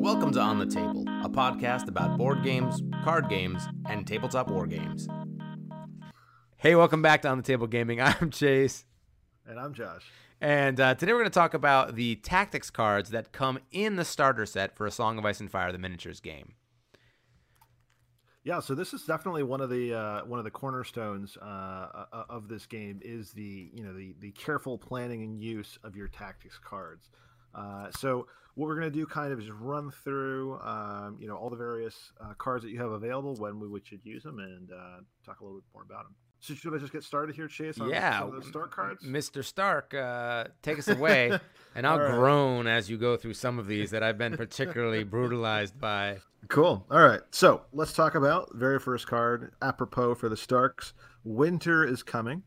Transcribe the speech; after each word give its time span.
Welcome 0.00 0.32
to 0.32 0.40
On 0.40 0.58
the 0.58 0.66
Table, 0.66 1.04
a 1.22 1.28
podcast 1.28 1.88
about 1.88 2.18
board 2.18 2.42
games, 2.42 2.82
card 3.04 3.28
games, 3.28 3.66
and 3.88 4.06
tabletop 4.06 4.50
war 4.50 4.66
games. 4.66 5.08
Hey, 6.56 6.74
welcome 6.74 7.02
back 7.02 7.22
to 7.22 7.28
On 7.28 7.38
the 7.38 7.42
Table 7.42 7.66
Gaming. 7.66 8.00
I'm 8.02 8.30
Chase. 8.30 8.84
And 9.46 9.58
I'm 9.58 9.74
Josh. 9.74 10.04
And 10.40 10.80
uh, 10.80 10.94
today 10.94 11.12
we're 11.12 11.20
going 11.20 11.30
to 11.30 11.34
talk 11.34 11.54
about 11.54 11.94
the 11.94 12.16
tactics 12.16 12.70
cards 12.70 13.10
that 13.10 13.32
come 13.32 13.58
in 13.70 13.96
the 13.96 14.04
starter 14.04 14.46
set 14.46 14.76
for 14.76 14.86
A 14.86 14.90
Song 14.90 15.18
of 15.18 15.24
Ice 15.24 15.40
and 15.40 15.50
Fire, 15.50 15.72
the 15.72 15.78
miniatures 15.78 16.20
game. 16.20 16.54
Yeah, 18.44 18.58
so 18.58 18.74
this 18.74 18.92
is 18.92 19.04
definitely 19.04 19.44
one 19.44 19.60
of 19.60 19.70
the 19.70 19.94
uh, 19.94 20.24
one 20.24 20.40
of 20.40 20.44
the 20.44 20.50
cornerstones 20.50 21.36
uh, 21.36 22.06
of 22.28 22.48
this 22.48 22.66
game 22.66 22.98
is 23.02 23.30
the 23.32 23.70
you 23.72 23.84
know 23.84 23.94
the 23.94 24.16
the 24.18 24.32
careful 24.32 24.76
planning 24.76 25.22
and 25.22 25.40
use 25.40 25.78
of 25.84 25.94
your 25.94 26.08
tactics 26.08 26.58
cards. 26.58 27.08
Uh, 27.54 27.90
so 27.92 28.26
what 28.54 28.66
we're 28.66 28.78
going 28.78 28.90
to 28.90 28.98
do 28.98 29.06
kind 29.06 29.32
of 29.32 29.38
is 29.38 29.48
run 29.50 29.92
through 29.92 30.58
um, 30.60 31.18
you 31.20 31.28
know 31.28 31.36
all 31.36 31.50
the 31.50 31.56
various 31.56 32.12
uh, 32.20 32.34
cards 32.34 32.64
that 32.64 32.70
you 32.70 32.80
have 32.80 32.90
available 32.90 33.36
when 33.36 33.60
we 33.60 33.80
should 33.84 34.00
use 34.02 34.24
them 34.24 34.40
and 34.40 34.72
uh, 34.72 34.98
talk 35.24 35.40
a 35.40 35.44
little 35.44 35.58
bit 35.58 35.64
more 35.72 35.84
about 35.84 36.04
them. 36.04 36.14
So 36.42 36.54
should 36.54 36.74
I 36.74 36.78
just 36.78 36.92
get 36.92 37.04
started 37.04 37.36
here, 37.36 37.46
Chase? 37.46 37.78
On 37.78 37.88
yeah, 37.88 38.28
Stark 38.40 38.74
cards. 38.74 39.04
Mr. 39.04 39.44
Stark, 39.44 39.94
uh, 39.94 40.46
take 40.60 40.76
us 40.76 40.88
away, 40.88 41.38
and 41.76 41.86
I'll 41.86 42.00
right. 42.00 42.10
groan 42.10 42.66
as 42.66 42.90
you 42.90 42.98
go 42.98 43.16
through 43.16 43.34
some 43.34 43.60
of 43.60 43.68
these 43.68 43.92
that 43.92 44.02
I've 44.02 44.18
been 44.18 44.36
particularly 44.36 45.04
brutalized 45.04 45.80
by. 45.80 46.18
Cool. 46.48 46.84
All 46.90 46.98
right, 46.98 47.20
so 47.30 47.62
let's 47.72 47.92
talk 47.92 48.16
about 48.16 48.52
very 48.56 48.80
first 48.80 49.06
card, 49.06 49.52
apropos 49.62 50.16
for 50.16 50.28
the 50.28 50.36
Starks. 50.36 50.94
Winter 51.22 51.86
is 51.86 52.02
coming. 52.02 52.42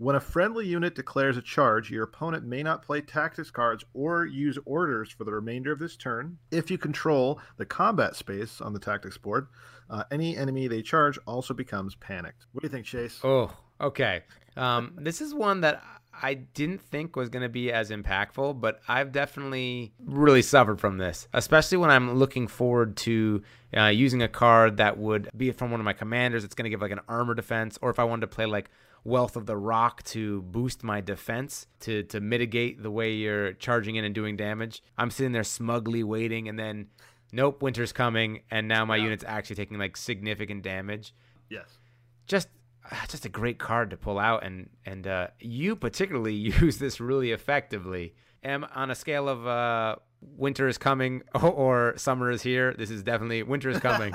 When 0.00 0.14
a 0.14 0.20
friendly 0.20 0.64
unit 0.64 0.94
declares 0.94 1.36
a 1.36 1.42
charge, 1.42 1.90
your 1.90 2.04
opponent 2.04 2.44
may 2.44 2.62
not 2.62 2.82
play 2.82 3.00
tactics 3.00 3.50
cards 3.50 3.84
or 3.94 4.24
use 4.26 4.56
orders 4.64 5.10
for 5.10 5.24
the 5.24 5.32
remainder 5.32 5.72
of 5.72 5.80
this 5.80 5.96
turn. 5.96 6.38
If 6.52 6.70
you 6.70 6.78
control 6.78 7.40
the 7.56 7.66
combat 7.66 8.14
space 8.14 8.60
on 8.60 8.72
the 8.72 8.78
tactics 8.78 9.18
board, 9.18 9.48
uh, 9.90 10.04
any 10.12 10.36
enemy 10.36 10.68
they 10.68 10.82
charge 10.82 11.18
also 11.26 11.52
becomes 11.52 11.96
panicked. 11.96 12.46
What 12.52 12.60
do 12.60 12.66
you 12.66 12.70
think, 12.70 12.86
Chase? 12.86 13.18
Oh, 13.24 13.50
okay. 13.80 14.22
Um, 14.56 14.92
this 14.98 15.20
is 15.20 15.34
one 15.34 15.62
that 15.62 15.82
I 16.22 16.34
didn't 16.34 16.80
think 16.80 17.16
was 17.16 17.28
going 17.28 17.42
to 17.42 17.48
be 17.48 17.72
as 17.72 17.90
impactful, 17.90 18.60
but 18.60 18.80
I've 18.86 19.10
definitely 19.10 19.94
really 19.98 20.42
suffered 20.42 20.80
from 20.80 20.98
this, 20.98 21.26
especially 21.32 21.78
when 21.78 21.90
I'm 21.90 22.14
looking 22.14 22.46
forward 22.46 22.96
to 22.98 23.42
uh, 23.76 23.86
using 23.86 24.22
a 24.22 24.28
card 24.28 24.76
that 24.76 24.96
would 24.96 25.28
be 25.36 25.50
from 25.50 25.72
one 25.72 25.80
of 25.80 25.84
my 25.84 25.92
commanders. 25.92 26.44
It's 26.44 26.54
going 26.54 26.64
to 26.64 26.70
give 26.70 26.82
like 26.82 26.92
an 26.92 27.00
armor 27.08 27.34
defense, 27.34 27.80
or 27.82 27.90
if 27.90 27.98
I 27.98 28.04
wanted 28.04 28.22
to 28.22 28.26
play 28.28 28.46
like 28.46 28.70
Wealth 29.04 29.36
of 29.36 29.46
the 29.46 29.56
Rock 29.56 30.02
to 30.04 30.42
boost 30.42 30.82
my 30.84 31.00
defense 31.00 31.66
to 31.80 32.02
to 32.04 32.20
mitigate 32.20 32.82
the 32.82 32.90
way 32.90 33.12
you're 33.12 33.52
charging 33.54 33.96
in 33.96 34.04
and 34.04 34.14
doing 34.14 34.36
damage. 34.36 34.82
I'm 34.96 35.10
sitting 35.10 35.32
there 35.32 35.44
smugly 35.44 36.02
waiting, 36.02 36.48
and 36.48 36.58
then 36.58 36.88
nope, 37.32 37.62
winter's 37.62 37.92
coming, 37.92 38.42
and 38.50 38.68
now 38.68 38.84
my 38.84 38.96
yeah. 38.96 39.04
unit's 39.04 39.24
actually 39.26 39.56
taking 39.56 39.78
like 39.78 39.96
significant 39.96 40.62
damage. 40.62 41.14
Yes, 41.48 41.78
just 42.26 42.48
ah, 42.90 43.04
just 43.08 43.24
a 43.24 43.28
great 43.28 43.58
card 43.58 43.90
to 43.90 43.96
pull 43.96 44.18
out, 44.18 44.44
and 44.44 44.68
and 44.84 45.06
uh, 45.06 45.28
you 45.40 45.76
particularly 45.76 46.34
use 46.60 46.78
this 46.78 47.00
really 47.00 47.32
effectively. 47.32 48.14
Am 48.44 48.64
on 48.74 48.90
a 48.90 48.94
scale 48.94 49.28
of 49.28 49.46
uh, 49.46 49.96
winter 50.20 50.68
is 50.68 50.78
coming 50.78 51.22
or 51.42 51.94
summer 51.96 52.30
is 52.30 52.42
here. 52.42 52.74
This 52.76 52.90
is 52.90 53.02
definitely 53.02 53.42
winter 53.42 53.70
is 53.70 53.80
coming. 53.80 54.14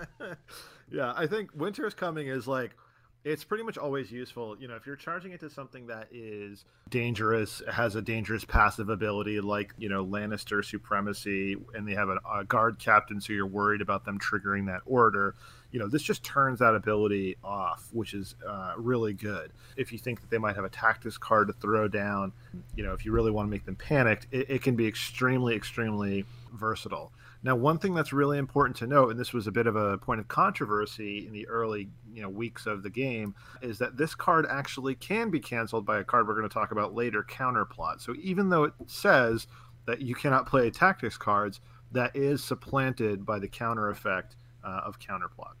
yeah, 0.90 1.12
I 1.16 1.26
think 1.26 1.50
winter 1.54 1.86
is 1.86 1.94
coming 1.94 2.26
is 2.26 2.46
like 2.46 2.76
it's 3.24 3.44
pretty 3.44 3.64
much 3.64 3.76
always 3.76 4.10
useful. 4.10 4.56
You 4.58 4.68
know, 4.68 4.76
if 4.76 4.86
you're 4.86 4.96
charging 4.96 5.32
into 5.32 5.50
something 5.50 5.86
that 5.88 6.08
is 6.10 6.64
dangerous, 6.88 7.62
has 7.70 7.94
a 7.94 8.02
dangerous 8.02 8.44
passive 8.44 8.88
ability 8.88 9.40
like, 9.40 9.74
you 9.78 9.88
know, 9.88 10.04
Lannister 10.04 10.64
supremacy, 10.64 11.56
and 11.74 11.86
they 11.86 11.94
have 11.94 12.08
a, 12.08 12.18
a, 12.32 12.44
guard 12.44 12.78
captain, 12.78 13.20
so 13.20 13.32
you're 13.32 13.46
worried 13.46 13.82
about 13.82 14.04
them 14.04 14.18
triggering 14.18 14.66
that 14.66 14.80
order, 14.86 15.34
you 15.70 15.78
know, 15.78 15.88
this 15.88 16.02
just 16.02 16.22
turns 16.24 16.58
that 16.58 16.74
ability 16.74 17.36
off, 17.44 17.88
which 17.92 18.14
is 18.14 18.34
uh, 18.46 18.72
really 18.76 19.12
good. 19.12 19.52
If 19.76 19.92
you 19.92 19.98
think 19.98 20.20
that 20.20 20.30
they 20.30 20.38
might 20.38 20.56
have 20.56 20.64
a 20.64 20.70
tactics 20.70 21.16
card 21.16 21.48
to 21.48 21.52
throw 21.54 21.88
down, 21.88 22.32
you 22.74 22.84
know, 22.84 22.92
if 22.92 23.04
you 23.04 23.12
really 23.12 23.30
want 23.30 23.46
to 23.46 23.50
make 23.50 23.64
them 23.64 23.76
panicked, 23.76 24.26
it, 24.32 24.50
it 24.50 24.62
can 24.62 24.74
be 24.74 24.86
extremely, 24.86 25.54
extremely 25.54 26.24
versatile. 26.52 27.12
Now, 27.42 27.56
one 27.56 27.78
thing 27.78 27.94
that's 27.94 28.12
really 28.12 28.36
important 28.36 28.76
to 28.78 28.86
note, 28.86 29.10
and 29.10 29.18
this 29.18 29.32
was 29.32 29.46
a 29.46 29.52
bit 29.52 29.66
of 29.66 29.74
a 29.74 29.96
point 29.98 30.20
of 30.20 30.28
controversy 30.28 31.26
in 31.26 31.32
the 31.32 31.48
early 31.48 31.88
you 32.12 32.22
know 32.22 32.28
weeks 32.28 32.66
of 32.66 32.82
the 32.82 32.90
game, 32.90 33.34
is 33.62 33.78
that 33.78 33.96
this 33.96 34.14
card 34.14 34.46
actually 34.50 34.94
can 34.94 35.30
be 35.30 35.40
canceled 35.40 35.86
by 35.86 36.00
a 36.00 36.04
card 36.04 36.28
we're 36.28 36.34
going 36.34 36.48
to 36.48 36.52
talk 36.52 36.70
about 36.70 36.94
later, 36.94 37.22
Counterplot. 37.22 38.00
So 38.00 38.14
even 38.20 38.50
though 38.50 38.64
it 38.64 38.74
says 38.86 39.46
that 39.86 40.02
you 40.02 40.14
cannot 40.14 40.46
play 40.46 40.70
tactics 40.70 41.16
cards, 41.16 41.60
that 41.92 42.14
is 42.14 42.44
supplanted 42.44 43.24
by 43.24 43.38
the 43.38 43.48
counter 43.48 43.88
effect 43.88 44.36
uh, 44.62 44.82
of 44.84 44.98
Counterplot. 44.98 45.54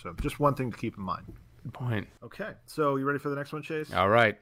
So 0.00 0.14
just 0.20 0.38
one 0.38 0.54
thing 0.54 0.70
to 0.70 0.76
keep 0.76 0.96
in 0.96 1.02
mind. 1.02 1.26
Good 1.64 1.72
point. 1.72 2.06
Okay, 2.22 2.52
so 2.66 2.96
you 2.96 3.04
ready 3.04 3.18
for 3.18 3.30
the 3.30 3.36
next 3.36 3.52
one, 3.52 3.62
Chase? 3.62 3.92
All 3.92 4.08
right. 4.08 4.38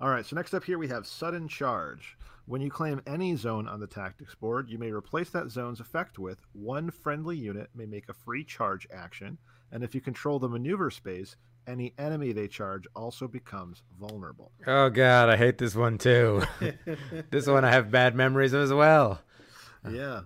All 0.00 0.08
right, 0.08 0.24
so 0.24 0.36
next 0.36 0.54
up 0.54 0.62
here 0.62 0.78
we 0.78 0.86
have 0.88 1.08
Sudden 1.08 1.48
Charge. 1.48 2.16
When 2.46 2.60
you 2.60 2.70
claim 2.70 3.02
any 3.04 3.34
zone 3.34 3.66
on 3.66 3.80
the 3.80 3.86
tactics 3.88 4.32
board, 4.36 4.68
you 4.68 4.78
may 4.78 4.92
replace 4.92 5.30
that 5.30 5.50
zone's 5.50 5.80
effect 5.80 6.20
with 6.20 6.38
one 6.52 6.92
friendly 6.92 7.36
unit 7.36 7.68
may 7.74 7.84
make 7.84 8.08
a 8.08 8.12
free 8.12 8.44
charge 8.44 8.86
action, 8.94 9.38
and 9.72 9.82
if 9.82 9.96
you 9.96 10.00
control 10.00 10.38
the 10.38 10.48
maneuver 10.48 10.92
space, 10.92 11.34
any 11.66 11.94
enemy 11.98 12.30
they 12.30 12.46
charge 12.46 12.86
also 12.94 13.26
becomes 13.26 13.82
vulnerable. 13.98 14.52
Oh 14.68 14.88
god, 14.88 15.30
I 15.30 15.36
hate 15.36 15.58
this 15.58 15.74
one 15.74 15.98
too. 15.98 16.42
this 17.30 17.48
one 17.48 17.64
I 17.64 17.72
have 17.72 17.90
bad 17.90 18.14
memories 18.14 18.52
of 18.52 18.62
as 18.62 18.72
well. 18.72 19.20
Yeah. 19.90 20.20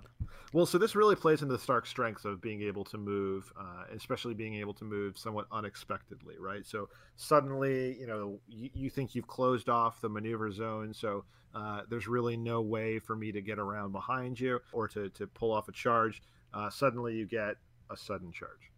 Well, 0.54 0.66
so 0.66 0.76
this 0.76 0.94
really 0.94 1.16
plays 1.16 1.40
into 1.40 1.54
the 1.54 1.58
Stark 1.58 1.86
strengths 1.86 2.26
of 2.26 2.42
being 2.42 2.60
able 2.60 2.84
to 2.84 2.98
move, 2.98 3.50
uh, 3.58 3.84
especially 3.94 4.34
being 4.34 4.56
able 4.56 4.74
to 4.74 4.84
move 4.84 5.16
somewhat 5.16 5.46
unexpectedly, 5.50 6.34
right? 6.38 6.66
So 6.66 6.90
suddenly, 7.16 7.98
you 7.98 8.06
know, 8.06 8.38
you, 8.48 8.68
you 8.74 8.90
think 8.90 9.14
you've 9.14 9.26
closed 9.26 9.70
off 9.70 10.02
the 10.02 10.10
maneuver 10.10 10.52
zone, 10.52 10.92
so 10.92 11.24
uh, 11.54 11.82
there's 11.88 12.06
really 12.06 12.36
no 12.36 12.60
way 12.60 12.98
for 12.98 13.16
me 13.16 13.32
to 13.32 13.40
get 13.40 13.58
around 13.58 13.92
behind 13.92 14.38
you 14.38 14.60
or 14.72 14.88
to, 14.88 15.08
to 15.10 15.26
pull 15.26 15.52
off 15.52 15.68
a 15.68 15.72
charge. 15.72 16.22
Uh, 16.52 16.69
suddenly, 16.69 17.14
you 17.14 17.26
get 17.26 17.56
a 17.90 17.96
sudden 17.96 18.30
charge. 18.30 18.70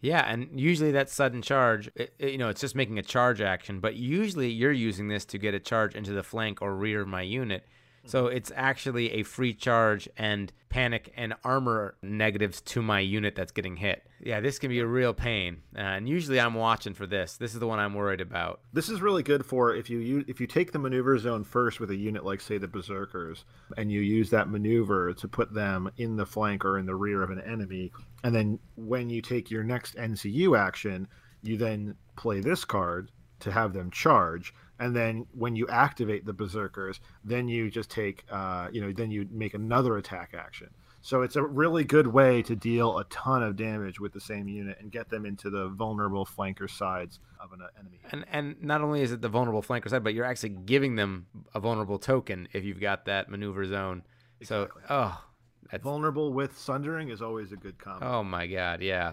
Yeah, 0.00 0.20
and 0.30 0.60
usually 0.60 0.92
that 0.92 1.08
sudden 1.08 1.42
charge, 1.42 1.90
it, 1.96 2.14
it, 2.18 2.32
you 2.32 2.38
know, 2.38 2.50
it's 2.50 2.60
just 2.60 2.76
making 2.76 2.98
a 2.98 3.02
charge 3.02 3.40
action, 3.40 3.80
but 3.80 3.96
usually 3.96 4.50
you're 4.50 4.70
using 4.70 5.08
this 5.08 5.24
to 5.24 5.38
get 5.38 5.54
a 5.54 5.58
charge 5.60 5.96
into 5.96 6.12
the 6.12 6.22
flank 6.22 6.62
or 6.62 6.76
rear 6.76 7.00
of 7.00 7.08
my 7.08 7.22
unit. 7.22 7.66
So 8.06 8.26
it's 8.26 8.52
actually 8.54 9.12
a 9.12 9.22
free 9.22 9.54
charge 9.54 10.08
and 10.16 10.52
panic 10.68 11.12
and 11.16 11.34
armor 11.44 11.96
negatives 12.02 12.60
to 12.60 12.82
my 12.82 13.00
unit 13.00 13.34
that's 13.34 13.52
getting 13.52 13.76
hit. 13.76 14.06
Yeah, 14.20 14.40
this 14.40 14.58
can 14.58 14.70
be 14.70 14.80
a 14.80 14.86
real 14.86 15.14
pain. 15.14 15.62
Uh, 15.76 15.80
and 15.80 16.08
usually 16.08 16.40
I'm 16.40 16.54
watching 16.54 16.94
for 16.94 17.06
this. 17.06 17.36
This 17.36 17.54
is 17.54 17.60
the 17.60 17.66
one 17.66 17.78
I'm 17.78 17.94
worried 17.94 18.20
about. 18.20 18.60
This 18.72 18.88
is 18.88 19.00
really 19.00 19.22
good 19.22 19.44
for 19.46 19.74
if 19.74 19.88
you 19.88 20.24
if 20.26 20.40
you 20.40 20.46
take 20.46 20.72
the 20.72 20.78
maneuver 20.78 21.18
zone 21.18 21.44
first 21.44 21.80
with 21.80 21.90
a 21.90 21.96
unit 21.96 22.24
like 22.24 22.40
say 22.40 22.58
the 22.58 22.68
berserkers 22.68 23.44
and 23.76 23.90
you 23.90 24.00
use 24.00 24.30
that 24.30 24.48
maneuver 24.48 25.14
to 25.14 25.28
put 25.28 25.54
them 25.54 25.90
in 25.96 26.16
the 26.16 26.26
flank 26.26 26.64
or 26.64 26.78
in 26.78 26.86
the 26.86 26.94
rear 26.94 27.22
of 27.22 27.30
an 27.30 27.40
enemy 27.40 27.92
and 28.22 28.34
then 28.34 28.58
when 28.76 29.10
you 29.10 29.20
take 29.20 29.50
your 29.50 29.62
next 29.62 29.96
NCU 29.96 30.58
action, 30.58 31.06
you 31.42 31.58
then 31.58 31.94
play 32.16 32.40
this 32.40 32.64
card 32.64 33.10
to 33.40 33.52
have 33.52 33.74
them 33.74 33.90
charge 33.90 34.54
and 34.78 34.94
then 34.94 35.26
when 35.32 35.56
you 35.56 35.66
activate 35.68 36.26
the 36.26 36.32
berserkers 36.32 37.00
then 37.24 37.48
you 37.48 37.70
just 37.70 37.90
take 37.90 38.24
uh, 38.30 38.68
you 38.72 38.80
know 38.80 38.92
then 38.92 39.10
you 39.10 39.26
make 39.30 39.54
another 39.54 39.96
attack 39.96 40.34
action. 40.34 40.68
So 41.04 41.20
it's 41.20 41.36
a 41.36 41.42
really 41.42 41.84
good 41.84 42.06
way 42.06 42.40
to 42.44 42.56
deal 42.56 42.98
a 42.98 43.04
ton 43.04 43.42
of 43.42 43.56
damage 43.56 44.00
with 44.00 44.14
the 44.14 44.20
same 44.22 44.48
unit 44.48 44.78
and 44.80 44.90
get 44.90 45.10
them 45.10 45.26
into 45.26 45.50
the 45.50 45.68
vulnerable 45.68 46.24
flanker 46.24 46.68
sides 46.68 47.20
of 47.38 47.52
an 47.52 47.60
enemy. 47.78 48.00
And 48.10 48.24
and 48.32 48.62
not 48.62 48.80
only 48.80 49.02
is 49.02 49.12
it 49.12 49.20
the 49.20 49.28
vulnerable 49.28 49.62
flanker 49.62 49.90
side 49.90 50.02
but 50.02 50.14
you're 50.14 50.24
actually 50.24 50.56
giving 50.64 50.96
them 50.96 51.26
a 51.54 51.60
vulnerable 51.60 51.98
token 51.98 52.48
if 52.52 52.64
you've 52.64 52.80
got 52.80 53.04
that 53.04 53.28
maneuver 53.28 53.66
zone. 53.66 54.02
Exactly. 54.40 54.82
so 54.88 54.94
oh 54.94 55.24
that's... 55.70 55.84
vulnerable 55.84 56.32
with 56.32 56.58
sundering 56.58 57.10
is 57.10 57.20
always 57.20 57.52
a 57.52 57.56
good 57.56 57.78
combo. 57.78 58.06
Oh 58.06 58.24
my 58.24 58.46
god 58.46 58.80
yeah. 58.80 59.12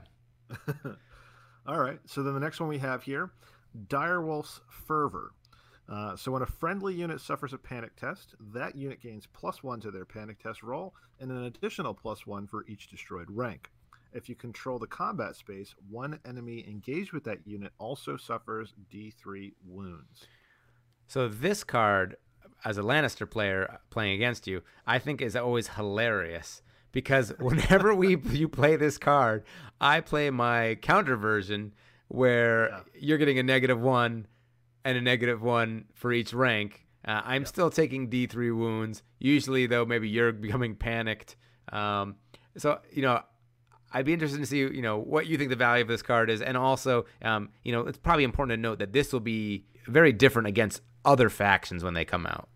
All 1.67 1.79
right 1.79 1.99
so 2.05 2.23
then 2.23 2.33
the 2.33 2.39
next 2.39 2.59
one 2.59 2.69
we 2.69 2.77
have 2.77 3.03
here 3.03 3.31
direwolf's 3.87 4.61
fervor 4.69 5.33
uh, 5.89 6.15
so 6.15 6.31
when 6.31 6.41
a 6.41 6.45
friendly 6.47 6.93
unit 6.93 7.19
suffers 7.19 7.53
a 7.53 7.57
panic 7.57 7.95
test, 7.95 8.35
that 8.53 8.75
unit 8.75 9.01
gains 9.01 9.27
plus 9.33 9.61
one 9.61 9.79
to 9.81 9.91
their 9.91 10.05
panic 10.05 10.41
test 10.41 10.63
roll 10.63 10.93
and 11.19 11.31
an 11.31 11.43
additional 11.43 11.93
plus 11.93 12.25
one 12.25 12.47
for 12.47 12.65
each 12.67 12.89
destroyed 12.89 13.27
rank. 13.29 13.69
If 14.13 14.27
you 14.27 14.35
control 14.35 14.79
the 14.79 14.87
combat 14.87 15.35
space, 15.35 15.73
one 15.89 16.19
enemy 16.25 16.65
engaged 16.67 17.13
with 17.13 17.23
that 17.25 17.45
unit 17.45 17.71
also 17.77 18.17
suffers 18.17 18.73
D3 18.93 19.53
wounds. 19.65 20.27
So 21.07 21.27
this 21.27 21.63
card, 21.63 22.17
as 22.65 22.77
a 22.77 22.81
Lannister 22.81 23.29
player 23.29 23.79
playing 23.89 24.13
against 24.13 24.47
you, 24.47 24.61
I 24.85 24.99
think 24.99 25.21
is 25.21 25.35
always 25.35 25.69
hilarious 25.69 26.61
because 26.91 27.33
whenever 27.39 27.95
we 27.95 28.17
you 28.31 28.47
play 28.47 28.75
this 28.75 28.97
card, 28.97 29.43
I 29.79 30.01
play 30.01 30.29
my 30.29 30.75
counter 30.75 31.15
version 31.15 31.73
where 32.07 32.69
yeah. 32.69 32.79
you're 32.99 33.17
getting 33.17 33.39
a 33.39 33.43
negative 33.43 33.79
one 33.79 34.27
and 34.83 34.97
a 34.97 35.01
negative 35.01 35.41
one 35.41 35.85
for 35.93 36.11
each 36.11 36.33
rank. 36.33 36.85
Uh, 37.05 37.21
I'm 37.23 37.45
still 37.45 37.69
taking 37.69 38.09
D3 38.09 38.55
wounds. 38.55 39.03
Usually, 39.19 39.65
though, 39.67 39.85
maybe 39.85 40.07
you're 40.07 40.31
becoming 40.31 40.75
panicked. 40.75 41.35
Um, 41.71 42.15
so, 42.57 42.79
you 42.91 43.01
know, 43.01 43.21
I'd 43.91 44.05
be 44.05 44.13
interested 44.13 44.37
to 44.39 44.45
see, 44.45 44.59
you 44.59 44.81
know, 44.81 44.97
what 44.97 45.27
you 45.27 45.37
think 45.37 45.49
the 45.49 45.55
value 45.55 45.81
of 45.81 45.87
this 45.87 46.01
card 46.01 46.29
is, 46.29 46.41
and 46.41 46.55
also, 46.55 47.05
um, 47.21 47.49
you 47.63 47.71
know, 47.71 47.81
it's 47.81 47.97
probably 47.97 48.23
important 48.23 48.57
to 48.57 48.61
note 48.61 48.79
that 48.79 48.93
this 48.93 49.11
will 49.11 49.19
be 49.19 49.65
very 49.87 50.13
different 50.13 50.47
against 50.47 50.81
other 51.03 51.29
factions 51.29 51.83
when 51.83 51.93
they 51.93 52.05
come 52.05 52.25
out. 52.25 52.47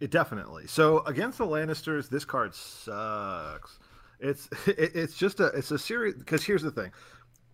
It 0.00 0.10
definitely. 0.10 0.66
So 0.66 1.00
against 1.00 1.38
the 1.38 1.46
Lannisters, 1.46 2.08
this 2.08 2.24
card 2.24 2.54
sucks. 2.54 3.78
It's 4.20 4.48
it, 4.66 4.94
it's 4.94 5.14
just 5.16 5.40
a 5.40 5.46
it's 5.46 5.70
a 5.70 5.78
series 5.78 6.14
because 6.14 6.44
here's 6.44 6.62
the 6.62 6.70
thing. 6.70 6.92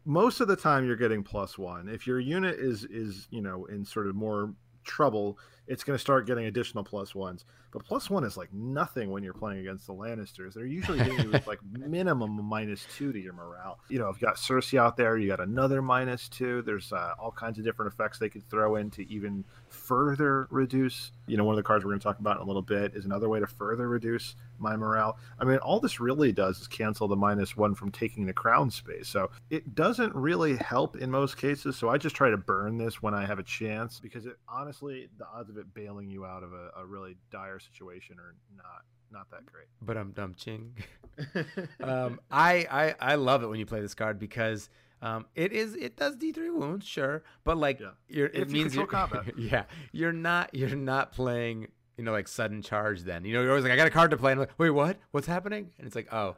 Most 0.05 0.41
of 0.41 0.49
the 0.49 0.57
time 0.57 0.87
you're 0.87 0.97
getting 0.97 1.23
plus 1.23 1.57
one. 1.57 1.89
If 1.89 2.07
your 2.07 2.21
unit 2.21 2.59
is 2.59 2.85
is 2.85 3.27
you 3.31 3.41
know 3.41 3.65
in 3.67 3.85
sort 3.85 4.07
of 4.07 4.15
more 4.15 4.55
trouble, 4.85 5.39
it's 5.67 5.85
going 5.85 5.97
to 5.97 6.01
start 6.01 6.27
getting 6.27 6.47
additional 6.47 6.85
plus 6.85 7.15
ones. 7.15 7.45
But 7.73 7.85
plus 7.85 8.09
one 8.09 8.23
is 8.23 8.37
like 8.37 8.53
nothing 8.53 9.11
when 9.11 9.25
you're 9.25 9.35
playing 9.35 9.61
against 9.61 9.87
the 9.87 9.95
Lannisters. 9.95 10.55
They're 10.55 10.65
usually 10.65 10.99
hitting 10.99 11.25
you 11.25 11.31
with 11.33 11.47
like 11.47 11.59
minimum 11.73 12.43
minus 12.45 12.87
two 12.97 13.13
to 13.13 13.19
your 13.19 13.33
morale. 13.33 13.81
You 13.89 13.99
know, 13.99 14.09
if 14.11 14.21
you 14.21 14.27
got 14.27 14.37
Cersei 14.37 14.79
out 14.79 14.97
there, 14.97 15.17
you 15.17 15.27
got 15.27 15.41
another 15.41 15.83
minus 15.83 16.29
two. 16.29 16.63
There's 16.63 16.93
uh, 16.93 17.15
all 17.19 17.33
kinds 17.33 17.59
of 17.59 17.65
different 17.65 17.93
effects 17.93 18.19
they 18.19 18.29
could 18.29 18.49
throw 18.49 18.77
in 18.77 18.91
to 18.91 19.11
even 19.11 19.45
further 19.69 20.47
reduce. 20.51 21.11
You 21.27 21.37
know, 21.37 21.45
one 21.45 21.55
of 21.55 21.57
the 21.57 21.65
cards 21.65 21.85
we're 21.85 21.91
going 21.91 22.01
to 22.01 22.05
talk 22.05 22.21
about 22.21 22.37
in 22.37 22.43
a 22.43 22.47
little 22.47 22.63
bit 22.63 22.95
is 22.95 23.07
another 23.07 23.29
way 23.29 23.41
to 23.41 23.47
further 23.47 23.89
reduce 23.89 24.37
my 24.59 24.77
morale. 24.77 25.19
I 25.41 25.45
mean, 25.45 25.59
all 25.59 25.81
this 25.81 25.99
really 25.99 26.31
does 26.31 26.61
is 26.61 26.69
cancel 26.69 27.09
the 27.09 27.17
minus 27.17 27.57
one 27.57 27.75
from 27.75 27.91
taking 27.91 28.27
the 28.27 28.33
crown 28.33 28.71
space. 28.71 29.09
So 29.09 29.31
it 29.51 29.75
doesn't 29.75 30.15
really 30.15 30.57
help 30.57 30.97
in 30.97 31.11
most 31.11 31.37
cases. 31.37 31.77
So 31.77 31.89
I 31.89 31.99
just 31.99 32.15
try 32.15 32.31
to 32.31 32.37
burn 32.37 32.79
this 32.79 33.03
when 33.03 33.15
I 33.15 33.27
have 33.27 33.39
a 33.39 33.43
chance 33.43 33.99
because 33.99 34.27
it 34.27 34.37
honestly, 34.49 35.09
the 35.19 35.27
odds 35.27 35.51
of 35.55 35.59
it 35.61 35.73
bailing 35.75 36.11
you 36.11 36.25
out 36.25 36.43
of 36.43 36.53
a, 36.53 36.71
a 36.77 36.85
really 36.87 37.17
dire 37.31 37.59
situation 37.59 38.17
are 38.19 38.35
not 38.57 38.85
not 39.11 39.31
that 39.31 39.47
great. 39.47 39.67
But 39.81 39.97
I'm 39.97 40.11
dumb 40.13 40.35
ching. 40.35 40.75
um, 41.83 42.21
I, 42.31 42.67
I 42.71 42.95
I 43.13 43.15
love 43.17 43.43
it 43.43 43.47
when 43.47 43.59
you 43.59 43.67
play 43.67 43.81
this 43.81 43.95
card 43.95 44.19
because 44.19 44.69
um, 45.03 45.27
it 45.35 45.53
is 45.53 45.75
it 45.75 45.97
does 45.97 46.17
D 46.17 46.33
three 46.33 46.51
wounds, 46.51 46.87
sure, 46.87 47.23
but 47.45 47.57
like 47.57 47.81
Yeah. 47.81 47.91
you're, 48.09 48.27
it 48.27 48.35
If 48.35 48.51
means 48.51 48.75
control 48.75 49.01
you're, 49.07 49.09
combat. 49.09 49.39
yeah, 49.39 49.65
you're 49.93 50.13
not 50.13 50.55
you're 50.55 50.75
not 50.77 51.13
playing 51.13 51.69
you 51.97 52.05
know 52.05 52.13
like 52.13 52.27
sudden 52.29 52.63
charge. 52.63 53.03
Then 53.03 53.25
you 53.25 53.35
know 53.35 53.41
you're 53.43 53.51
always 53.51 53.65
like 53.65 53.73
I 53.73 53.77
got 53.77 53.87
a 53.87 53.91
card 53.91 54.11
to 54.11 54.17
play, 54.17 54.33
and 54.33 54.41
I'm 54.41 54.47
like 54.49 54.59
wait 54.59 54.71
what 54.71 54.99
what's 55.13 55.27
happening? 55.27 55.71
And 55.79 55.87
it's 55.87 55.97
like 55.97 56.13
oh. 56.13 56.37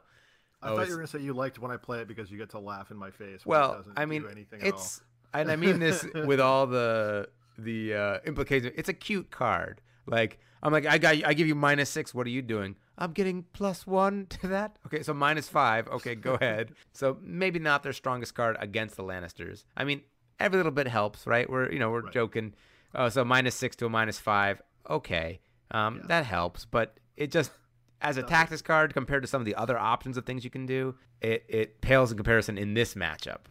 I 0.59 0.69
oh, 0.69 0.75
thought 0.75 0.87
you 0.87 0.93
were 0.93 0.97
going 0.97 1.07
to 1.07 1.17
say 1.17 1.23
you 1.23 1.33
liked 1.33 1.59
when 1.59 1.69
I 1.69 1.77
play 1.77 1.99
it 1.99 2.07
because 2.07 2.31
you 2.31 2.37
get 2.39 2.49
to 2.49 2.59
laugh 2.59 2.89
in 2.89 2.97
my 2.97 3.11
face. 3.11 3.45
When 3.45 3.59
it 3.59 3.61
Well, 3.61 3.73
doesn't 3.75 3.93
I 3.95 4.05
mean, 4.05 4.23
do 4.23 4.27
anything 4.27 4.61
at 4.63 4.71
all. 4.73 4.79
it's 4.79 5.01
and 5.33 5.51
I 5.51 5.55
mean 5.55 5.77
this 5.79 6.03
with 6.25 6.39
all 6.39 6.65
the 6.65 7.29
the 7.57 7.93
uh, 7.93 8.17
implications. 8.25 8.73
It's 8.77 8.89
a 8.89 8.93
cute 8.93 9.31
card. 9.31 9.81
Like 10.05 10.39
I'm 10.63 10.71
like 10.71 10.85
I 10.85 10.97
got 10.97 11.15
I 11.25 11.33
give 11.33 11.47
you 11.47 11.55
minus 11.55 11.89
six. 11.89 12.13
What 12.13 12.25
are 12.27 12.31
you 12.31 12.41
doing? 12.41 12.75
I'm 12.97 13.11
getting 13.11 13.45
plus 13.53 13.85
one 13.85 14.25
to 14.29 14.47
that. 14.47 14.77
Okay, 14.87 15.03
so 15.03 15.13
minus 15.13 15.47
five. 15.49 15.87
Okay, 15.89 16.15
go 16.15 16.33
ahead. 16.41 16.73
So 16.93 17.17
maybe 17.21 17.59
not 17.59 17.83
their 17.83 17.93
strongest 17.93 18.33
card 18.35 18.57
against 18.59 18.95
the 18.95 19.03
Lannisters. 19.03 19.63
I 19.75 19.83
mean, 19.83 20.01
every 20.39 20.57
little 20.57 20.71
bit 20.71 20.87
helps, 20.87 21.27
right? 21.27 21.49
We're 21.49 21.71
you 21.71 21.79
know 21.79 21.89
we're 21.91 22.01
Right. 22.01 22.13
joking. 22.13 22.53
Oh, 22.95 23.09
so 23.09 23.23
minus 23.25 23.55
six 23.55 23.75
to 23.77 23.85
a 23.85 23.89
minus 23.89 24.19
five. 24.19 24.61
Okay, 24.89 25.39
um, 25.71 25.97
Yeah. 25.97 26.07
that 26.07 26.25
helps, 26.25 26.65
but 26.65 26.97
it 27.17 27.31
just 27.31 27.51
as 28.01 28.15
a 28.17 28.23
tactics 28.23 28.61
card 28.61 28.93
compared 28.93 29.23
to 29.23 29.27
some 29.27 29.41
of 29.41 29.45
the 29.45 29.55
other 29.55 29.77
options 29.77 30.17
of 30.17 30.25
things 30.25 30.43
you 30.43 30.49
can 30.51 30.65
do, 30.65 30.95
it 31.21 31.43
it 31.49 31.81
pales 31.81 32.11
in 32.11 32.17
comparison 32.17 32.57
in 32.57 32.73
this 32.75 32.93
matchup. 32.93 33.41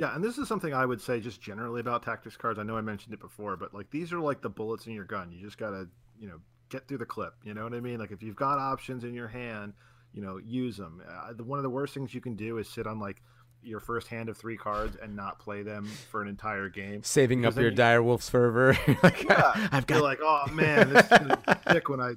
Yeah, 0.00 0.14
and 0.14 0.24
this 0.24 0.38
is 0.38 0.48
something 0.48 0.72
I 0.72 0.86
would 0.86 1.00
say 1.02 1.20
just 1.20 1.42
generally 1.42 1.80
about 1.82 2.02
tactics 2.02 2.34
cards. 2.36 2.58
I 2.58 2.62
know 2.62 2.76
I 2.76 2.80
mentioned 2.80 3.12
it 3.12 3.20
before, 3.20 3.56
but 3.58 3.74
like 3.74 3.90
these 3.90 4.12
are 4.14 4.18
like 4.18 4.40
the 4.40 4.48
bullets 4.48 4.86
in 4.86 4.94
your 4.94 5.04
gun. 5.04 5.30
You 5.30 5.44
just 5.44 5.58
gotta, 5.58 5.88
you 6.18 6.26
know, 6.26 6.38
get 6.70 6.88
through 6.88 6.98
the 6.98 7.04
clip. 7.06 7.34
You 7.44 7.52
know 7.52 7.64
what 7.64 7.74
I 7.74 7.80
mean? 7.80 7.98
Like 7.98 8.10
if 8.10 8.22
you've 8.22 8.34
got 8.36 8.58
options 8.58 9.04
in 9.04 9.12
your 9.12 9.28
hand, 9.28 9.74
you 10.14 10.22
know, 10.22 10.38
use 10.38 10.78
them. 10.78 11.02
Uh, 11.06 11.34
the, 11.34 11.44
one 11.44 11.58
of 11.58 11.62
the 11.64 11.68
worst 11.70 11.92
things 11.92 12.14
you 12.14 12.20
can 12.22 12.34
do 12.34 12.56
is 12.56 12.66
sit 12.66 12.86
on 12.86 12.98
like 12.98 13.20
your 13.62 13.78
first 13.78 14.08
hand 14.08 14.30
of 14.30 14.38
three 14.38 14.56
cards 14.56 14.96
and 15.02 15.14
not 15.14 15.38
play 15.38 15.62
them 15.62 15.84
for 16.10 16.22
an 16.22 16.28
entire 16.28 16.70
game. 16.70 17.02
saving 17.02 17.44
up 17.44 17.54
your 17.56 17.68
you- 17.68 17.70
dire 17.76 18.02
wolf's 18.02 18.30
fervor. 18.30 18.74
like, 19.02 19.22
Yeah, 19.24 19.52
I've 19.70 19.84
You're 19.86 19.98
got 19.98 20.02
like, 20.02 20.20
oh 20.22 20.46
man, 20.50 20.94
this 20.94 21.02
is 21.04 21.10
gonna 21.10 21.36
be 21.46 21.52
sick 21.74 21.90
when 21.90 22.00
I, 22.00 22.14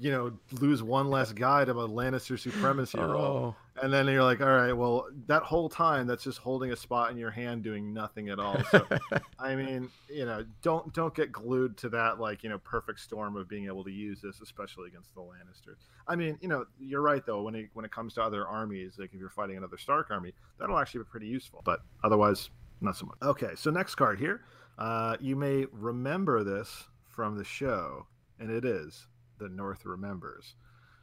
you 0.00 0.10
know, 0.10 0.32
lose 0.60 0.82
one 0.82 1.08
less 1.10 1.32
guy 1.32 1.64
to 1.64 1.72
a 1.72 1.88
Lannister 1.88 2.38
supremacy 2.38 2.98
roll. 2.98 3.54
oh, 3.54 3.56
And 3.82 3.92
then 3.92 4.06
you're 4.06 4.22
like, 4.22 4.40
all 4.40 4.46
right, 4.46 4.72
well, 4.72 5.06
that 5.26 5.42
whole 5.42 5.68
time 5.68 6.06
that's 6.06 6.24
just 6.24 6.38
holding 6.38 6.72
a 6.72 6.76
spot 6.76 7.10
in 7.10 7.16
your 7.16 7.30
hand 7.30 7.62
doing 7.62 7.92
nothing 7.92 8.28
at 8.28 8.38
all. 8.38 8.62
So, 8.70 8.86
I 9.38 9.54
mean, 9.54 9.90
you 10.08 10.24
know, 10.26 10.44
don't 10.62 10.92
don't 10.92 11.14
get 11.14 11.32
glued 11.32 11.76
to 11.78 11.88
that 11.90 12.20
like, 12.20 12.42
you 12.42 12.50
know, 12.50 12.58
perfect 12.58 13.00
storm 13.00 13.36
of 13.36 13.48
being 13.48 13.66
able 13.66 13.84
to 13.84 13.90
use 13.90 14.20
this, 14.20 14.40
especially 14.40 14.88
against 14.88 15.14
the 15.14 15.20
Lannisters. 15.20 15.78
I 16.06 16.16
mean, 16.16 16.38
you 16.40 16.48
know, 16.48 16.64
you're 16.78 17.02
right 17.02 17.24
though. 17.24 17.42
When 17.42 17.54
it 17.54 17.70
when 17.74 17.84
it 17.84 17.90
comes 17.90 18.14
to 18.14 18.22
other 18.22 18.46
armies, 18.46 18.96
like 18.98 19.12
if 19.12 19.20
you're 19.20 19.30
fighting 19.30 19.56
another 19.56 19.78
Stark 19.78 20.10
army, 20.10 20.32
that'll 20.58 20.78
actually 20.78 21.00
be 21.00 21.10
pretty 21.10 21.26
useful. 21.26 21.62
But 21.64 21.80
otherwise, 22.04 22.50
not 22.80 22.96
so 22.96 23.06
much. 23.06 23.16
Okay, 23.22 23.50
so 23.56 23.70
next 23.70 23.94
card 23.94 24.18
here, 24.18 24.44
uh, 24.78 25.16
you 25.20 25.36
may 25.36 25.66
remember 25.72 26.42
this 26.44 26.84
from 27.08 27.36
the 27.36 27.44
show, 27.44 28.06
and 28.40 28.50
it 28.50 28.64
is 28.64 29.06
the 29.42 29.48
North 29.48 29.84
remembers. 29.84 30.54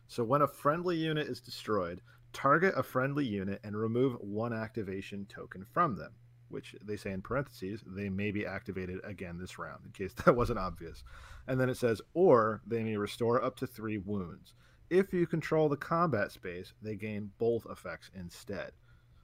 So 0.07 0.23
when 0.23 0.41
a 0.41 0.47
friendly 0.47 0.95
unit 0.95 1.27
is 1.27 1.39
destroyed, 1.41 2.01
target 2.33 2.73
a 2.75 2.83
friendly 2.83 3.25
unit 3.25 3.59
and 3.63 3.75
remove 3.77 4.13
one 4.21 4.53
activation 4.53 5.25
token 5.27 5.65
from 5.71 5.95
them, 5.97 6.13
which 6.49 6.75
they 6.83 6.95
say 6.95 7.11
in 7.11 7.21
parentheses, 7.21 7.83
they 7.85 8.09
may 8.09 8.31
be 8.31 8.45
activated 8.45 8.99
again 9.03 9.37
this 9.37 9.59
round, 9.59 9.81
in 9.85 9.91
case 9.91 10.13
that 10.25 10.35
wasn't 10.35 10.59
obvious. 10.59 11.03
And 11.47 11.59
then 11.59 11.69
it 11.69 11.77
says, 11.77 12.01
or 12.13 12.61
they 12.65 12.83
may 12.83 12.97
restore 12.97 13.43
up 13.43 13.55
to 13.57 13.67
three 13.67 13.97
wounds. 13.97 14.53
If 14.89 15.13
you 15.13 15.27
control 15.27 15.69
the 15.69 15.77
combat 15.77 16.31
space, 16.31 16.73
they 16.81 16.95
gain 16.95 17.31
both 17.37 17.67
effects 17.69 18.09
instead. 18.15 18.71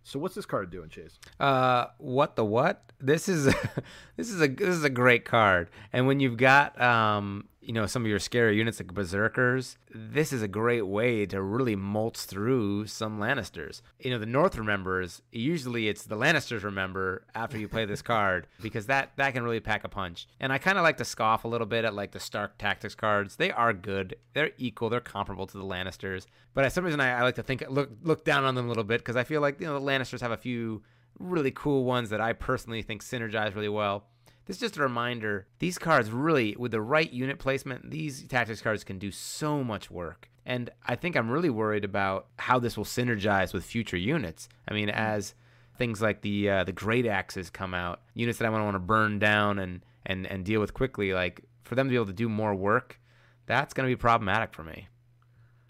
So 0.03 0.19
what's 0.19 0.35
this 0.35 0.45
card 0.45 0.69
doing, 0.69 0.89
Chase? 0.89 1.17
uh, 1.39 1.87
what 1.97 2.35
the 2.35 2.45
what? 2.45 2.91
This 2.99 3.27
is 3.27 3.45
this 4.17 4.29
is 4.29 4.39
a 4.39 4.47
this 4.47 4.75
is 4.75 4.83
a 4.83 4.89
great 4.89 5.25
card. 5.25 5.71
And 5.91 6.05
when 6.05 6.19
you've 6.19 6.37
got 6.37 6.79
um, 6.79 7.47
you 7.65 7.73
know, 7.73 7.87
some 7.87 8.03
of 8.03 8.07
your 8.07 8.19
scary 8.19 8.57
units 8.57 8.79
like 8.79 8.93
berserkers, 8.93 9.77
this 9.93 10.31
is 10.31 10.41
a 10.43 10.47
great 10.47 10.85
way 10.85 11.25
to 11.25 11.41
really 11.41 11.75
mulch 11.75 12.17
through 12.19 12.85
some 12.85 13.19
Lannisters. 13.19 13.81
You 13.99 14.11
know, 14.11 14.19
the 14.19 14.27
North 14.27 14.57
remembers. 14.57 15.23
Usually, 15.31 15.87
it's 15.87 16.03
the 16.03 16.15
Lannisters 16.15 16.63
remember 16.63 17.25
after 17.33 17.57
you 17.57 17.67
play 17.67 17.85
this 17.85 18.01
card 18.03 18.47
because 18.61 18.85
that 18.85 19.13
that 19.17 19.33
can 19.33 19.43
really 19.43 19.59
pack 19.59 19.83
a 19.83 19.89
punch. 19.89 20.27
And 20.39 20.53
I 20.53 20.59
kind 20.59 20.77
of 20.77 20.83
like 20.83 20.97
to 20.97 21.05
scoff 21.05 21.43
a 21.43 21.47
little 21.47 21.67
bit 21.67 21.85
at 21.85 21.95
like 21.95 22.11
the 22.11 22.19
Stark 22.19 22.57
tactics 22.57 22.95
cards. 22.95 23.37
They 23.37 23.51
are 23.51 23.73
good. 23.73 24.15
They're 24.33 24.51
equal. 24.57 24.89
They're 24.89 24.99
comparable 24.99 25.47
to 25.47 25.57
the 25.57 25.63
Lannisters. 25.63 26.27
But 26.53 26.65
for 26.65 26.69
some 26.69 26.85
reason, 26.85 26.99
I, 26.99 27.19
I 27.19 27.23
like 27.23 27.35
to 27.35 27.43
think 27.43 27.63
look 27.67 27.89
look 28.03 28.23
down 28.23 28.43
on 28.43 28.53
them 28.53 28.65
a 28.65 28.69
little 28.69 28.83
bit 28.83 28.99
because 28.99 29.15
I 29.15 29.23
feel 29.23 29.41
like 29.41 29.59
you 29.59 29.65
know 29.65 29.79
the 29.79 29.85
Lannisters 29.85 30.21
have 30.21 30.31
a 30.31 30.37
few 30.37 30.83
really 31.19 31.51
cool 31.51 31.83
ones 31.83 32.09
that 32.09 32.21
I 32.21 32.33
personally 32.33 32.81
think 32.81 33.03
synergize 33.03 33.55
really 33.55 33.69
well. 33.69 34.05
This 34.45 34.57
is 34.57 34.61
just 34.61 34.77
a 34.77 34.83
reminder 34.83 35.47
these 35.59 35.77
cards 35.77 36.11
really, 36.11 36.55
with 36.57 36.71
the 36.71 36.81
right 36.81 37.11
unit 37.11 37.39
placement, 37.39 37.89
these 37.89 38.23
tactics 38.27 38.61
cards 38.61 38.83
can 38.83 38.99
do 38.99 39.11
so 39.11 39.63
much 39.63 39.89
work. 39.89 40.29
And 40.45 40.69
I 40.85 40.95
think 40.95 41.15
I'm 41.15 41.31
really 41.31 41.49
worried 41.49 41.83
about 41.83 42.27
how 42.37 42.59
this 42.59 42.77
will 42.77 42.85
synergize 42.85 43.53
with 43.53 43.65
future 43.65 43.97
units. 43.97 44.47
I 44.67 44.75
mean, 44.75 44.89
as 44.89 45.33
things 45.77 46.01
like 46.01 46.21
the 46.21 46.49
uh, 46.49 46.63
the 46.63 46.71
great 46.71 47.07
axes 47.07 47.49
come 47.49 47.73
out, 47.73 48.01
units 48.13 48.37
that 48.37 48.45
I 48.45 48.49
want 48.49 48.75
to 48.75 48.79
burn 48.79 49.17
down 49.17 49.57
and, 49.57 49.83
and, 50.05 50.27
and 50.27 50.45
deal 50.45 50.61
with 50.61 50.75
quickly, 50.75 51.13
like 51.13 51.41
for 51.63 51.73
them 51.73 51.87
to 51.87 51.89
be 51.89 51.95
able 51.95 52.05
to 52.05 52.13
do 52.13 52.29
more 52.29 52.53
work, 52.53 52.99
that's 53.47 53.73
going 53.73 53.89
to 53.89 53.95
be 53.95 53.99
problematic 53.99 54.53
for 54.53 54.63
me. 54.63 54.87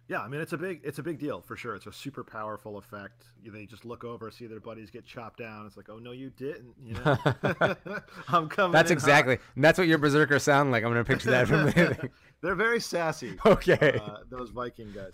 Yeah, 0.07 0.21
I 0.21 0.27
mean 0.27 0.39
it's 0.39 0.53
a 0.53 0.57
big 0.57 0.81
it's 0.83 0.99
a 0.99 1.03
big 1.03 1.17
deal 1.17 1.41
for 1.41 1.55
sure. 1.55 1.75
It's 1.75 1.87
a 1.87 1.91
super 1.91 2.23
powerful 2.23 2.77
effect. 2.77 3.23
They 3.43 3.65
just 3.65 3.85
look 3.85 4.03
over, 4.03 4.29
see 4.29 4.45
their 4.45 4.59
buddies 4.59 4.91
get 4.91 5.03
chopped 5.05 5.39
down. 5.39 5.65
It's 5.65 5.77
like, 5.77 5.89
oh 5.89 5.97
no, 5.97 6.11
you 6.11 6.29
didn't. 6.29 6.75
You 6.83 6.93
know, 6.93 7.17
I'm 8.27 8.47
coming. 8.47 8.71
That's 8.71 8.91
exactly, 8.91 9.39
that's 9.57 9.79
what 9.79 9.87
your 9.87 9.97
berserkers 9.97 10.43
sound 10.43 10.71
like. 10.71 10.83
I'm 10.83 10.91
going 10.91 11.03
to 11.03 11.11
picture 11.11 11.31
that 11.31 11.47
from 11.47 11.65
the 11.65 12.09
They're 12.41 12.55
very 12.55 12.79
sassy. 12.79 13.37
Okay. 13.45 13.99
uh, 14.03 14.17
those 14.29 14.51
Viking 14.51 14.91
guys. 14.93 15.13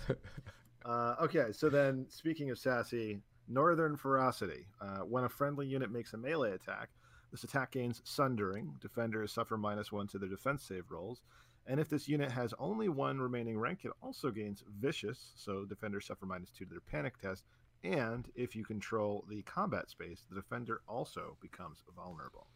Uh, 0.84 1.16
okay, 1.22 1.52
so 1.52 1.70
then 1.70 2.06
speaking 2.10 2.50
of 2.50 2.60
sassy, 2.60 3.22
Northern 3.48 3.96
Ferocity. 3.96 4.66
Uh, 4.82 5.00
when 5.00 5.24
a 5.24 5.30
friendly 5.30 5.68
unit 5.68 5.92
makes 5.92 6.14
a 6.14 6.18
melee 6.18 6.52
attack, 6.52 6.90
this 7.32 7.44
attack 7.44 7.72
gains 7.72 8.02
Sundering. 8.04 8.74
Defenders 8.82 9.32
suffer 9.32 9.58
minus 9.58 9.92
one 9.92 10.08
to 10.08 10.18
their 10.18 10.30
defense 10.30 10.64
save 10.64 10.90
rolls. 10.90 11.22
And 11.68 11.80
if 11.80 11.90
this 11.90 12.08
unit 12.08 12.32
has 12.32 12.54
only 12.60 12.90
one 12.90 13.20
remaining 13.20 13.58
rank, 13.58 13.86
it 13.86 13.92
also 14.02 14.32
gains 14.32 14.64
Vicious, 14.80 15.32
so 15.36 15.66
defenders 15.66 16.08
suffer 16.08 16.26
minus 16.26 16.50
two 16.50 16.66
to 16.66 16.72
their 16.72 16.80
panic 16.82 17.20
test. 17.20 17.46
And 17.84 18.30
if 18.36 18.56
you 18.56 18.64
control 18.64 19.26
the 19.30 19.42
combat 19.44 19.90
space, 19.90 20.26
the 20.30 20.36
defender 20.36 20.82
also 20.88 21.38
becomes 21.42 21.84
vulnerable. 21.96 22.48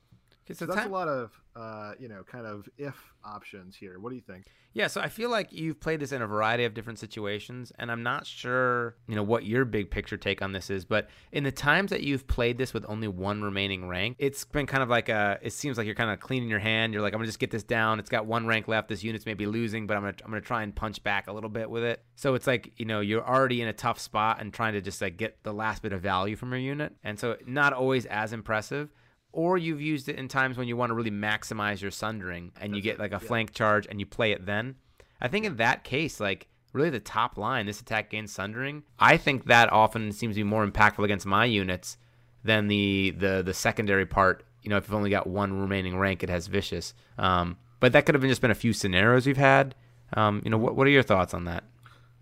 So 0.53 0.65
that's 0.65 0.79
time... 0.79 0.89
a 0.89 0.93
lot 0.93 1.07
of 1.07 1.31
uh, 1.55 1.93
you 1.99 2.07
know 2.07 2.23
kind 2.23 2.45
of 2.45 2.69
if 2.77 2.95
options 3.23 3.75
here. 3.75 3.99
What 3.99 4.09
do 4.09 4.15
you 4.15 4.21
think? 4.21 4.45
Yeah, 4.73 4.87
so 4.87 4.99
I 4.99 5.07
feel 5.07 5.29
like 5.29 5.53
you've 5.53 5.79
played 5.79 6.01
this 6.01 6.11
in 6.11 6.21
a 6.21 6.27
variety 6.27 6.65
of 6.65 6.73
different 6.73 6.99
situations, 6.99 7.71
and 7.79 7.89
I'm 7.89 8.03
not 8.03 8.27
sure 8.27 8.97
you 9.07 9.15
know 9.15 9.23
what 9.23 9.45
your 9.45 9.63
big 9.65 9.89
picture 9.89 10.17
take 10.17 10.41
on 10.41 10.51
this 10.51 10.69
is. 10.69 10.85
But 10.85 11.09
in 11.31 11.43
the 11.45 11.51
times 11.51 11.91
that 11.91 12.03
you've 12.03 12.27
played 12.27 12.57
this 12.57 12.73
with 12.73 12.85
only 12.89 13.07
one 13.07 13.41
remaining 13.41 13.87
rank, 13.87 14.17
it's 14.19 14.43
been 14.43 14.65
kind 14.67 14.83
of 14.83 14.89
like 14.89 15.09
a. 15.09 15.39
It 15.41 15.53
seems 15.53 15.77
like 15.77 15.85
you're 15.85 15.95
kind 15.95 16.11
of 16.11 16.19
cleaning 16.19 16.49
your 16.49 16.59
hand. 16.59 16.93
You're 16.93 17.01
like, 17.01 17.13
I'm 17.13 17.19
gonna 17.19 17.27
just 17.27 17.39
get 17.39 17.51
this 17.51 17.63
down. 17.63 17.99
It's 17.99 18.09
got 18.09 18.25
one 18.25 18.45
rank 18.45 18.67
left. 18.67 18.89
This 18.89 19.03
unit's 19.03 19.25
maybe 19.25 19.45
losing, 19.45 19.87
but 19.87 19.97
I'm 19.97 20.03
gonna 20.03 20.15
I'm 20.23 20.29
gonna 20.29 20.41
try 20.41 20.63
and 20.63 20.75
punch 20.75 21.01
back 21.03 21.27
a 21.27 21.31
little 21.31 21.49
bit 21.49 21.69
with 21.69 21.83
it. 21.83 22.03
So 22.15 22.35
it's 22.35 22.45
like 22.45 22.73
you 22.77 22.85
know 22.85 22.99
you're 22.99 23.25
already 23.25 23.61
in 23.61 23.67
a 23.67 23.73
tough 23.73 23.99
spot 23.99 24.41
and 24.41 24.53
trying 24.53 24.73
to 24.73 24.81
just 24.81 25.01
like 25.01 25.17
get 25.17 25.41
the 25.43 25.53
last 25.53 25.81
bit 25.81 25.93
of 25.93 26.01
value 26.01 26.35
from 26.35 26.51
your 26.51 26.59
unit, 26.59 26.93
and 27.03 27.17
so 27.17 27.37
not 27.47 27.73
always 27.73 28.05
as 28.05 28.33
impressive 28.33 28.89
or 29.35 29.57
you've 29.57 29.81
used 29.81 30.07
it 30.09 30.15
in 30.15 30.27
times 30.27 30.57
when 30.57 30.67
you 30.67 30.77
want 30.77 30.89
to 30.89 30.93
really 30.93 31.11
maximize 31.11 31.81
your 31.81 31.91
sundering 31.91 32.51
and 32.59 32.71
That's 32.71 32.77
you 32.77 32.81
get 32.81 32.99
like 32.99 33.11
a 33.11 33.15
yeah. 33.15 33.27
flank 33.27 33.53
charge 33.53 33.85
and 33.85 33.99
you 33.99 34.05
play 34.05 34.31
it 34.31 34.45
then. 34.45 34.75
I 35.21 35.27
think 35.27 35.45
in 35.45 35.57
that 35.57 35.83
case, 35.83 36.19
like 36.19 36.47
really 36.73 36.89
the 36.89 36.99
top 36.99 37.37
line, 37.37 37.65
this 37.65 37.81
attack 37.81 38.09
gains 38.09 38.31
sundering. 38.31 38.83
I 38.97 39.17
think 39.17 39.45
that 39.45 39.71
often 39.71 40.11
seems 40.13 40.35
to 40.35 40.39
be 40.39 40.43
more 40.43 40.65
impactful 40.65 41.03
against 41.03 41.25
my 41.25 41.45
units 41.45 41.97
than 42.43 42.67
the 42.67 43.13
the 43.17 43.43
the 43.45 43.53
secondary 43.53 44.05
part. 44.05 44.43
You 44.61 44.69
know, 44.69 44.77
if 44.77 44.87
you've 44.87 44.95
only 44.95 45.09
got 45.09 45.27
one 45.27 45.59
remaining 45.59 45.97
rank, 45.97 46.23
it 46.23 46.29
has 46.29 46.47
vicious. 46.47 46.93
Um, 47.17 47.57
but 47.79 47.91
that 47.91 48.05
could 48.05 48.15
have 48.15 48.21
been 48.21 48.31
just 48.31 48.41
been 48.41 48.51
a 48.51 48.55
few 48.55 48.73
scenarios 48.73 49.27
we've 49.27 49.37
had. 49.37 49.75
Um, 50.13 50.41
you 50.45 50.49
know, 50.49 50.57
what 50.57 50.75
what 50.75 50.87
are 50.87 50.91
your 50.91 51.03
thoughts 51.03 51.33
on 51.33 51.43
that? 51.45 51.65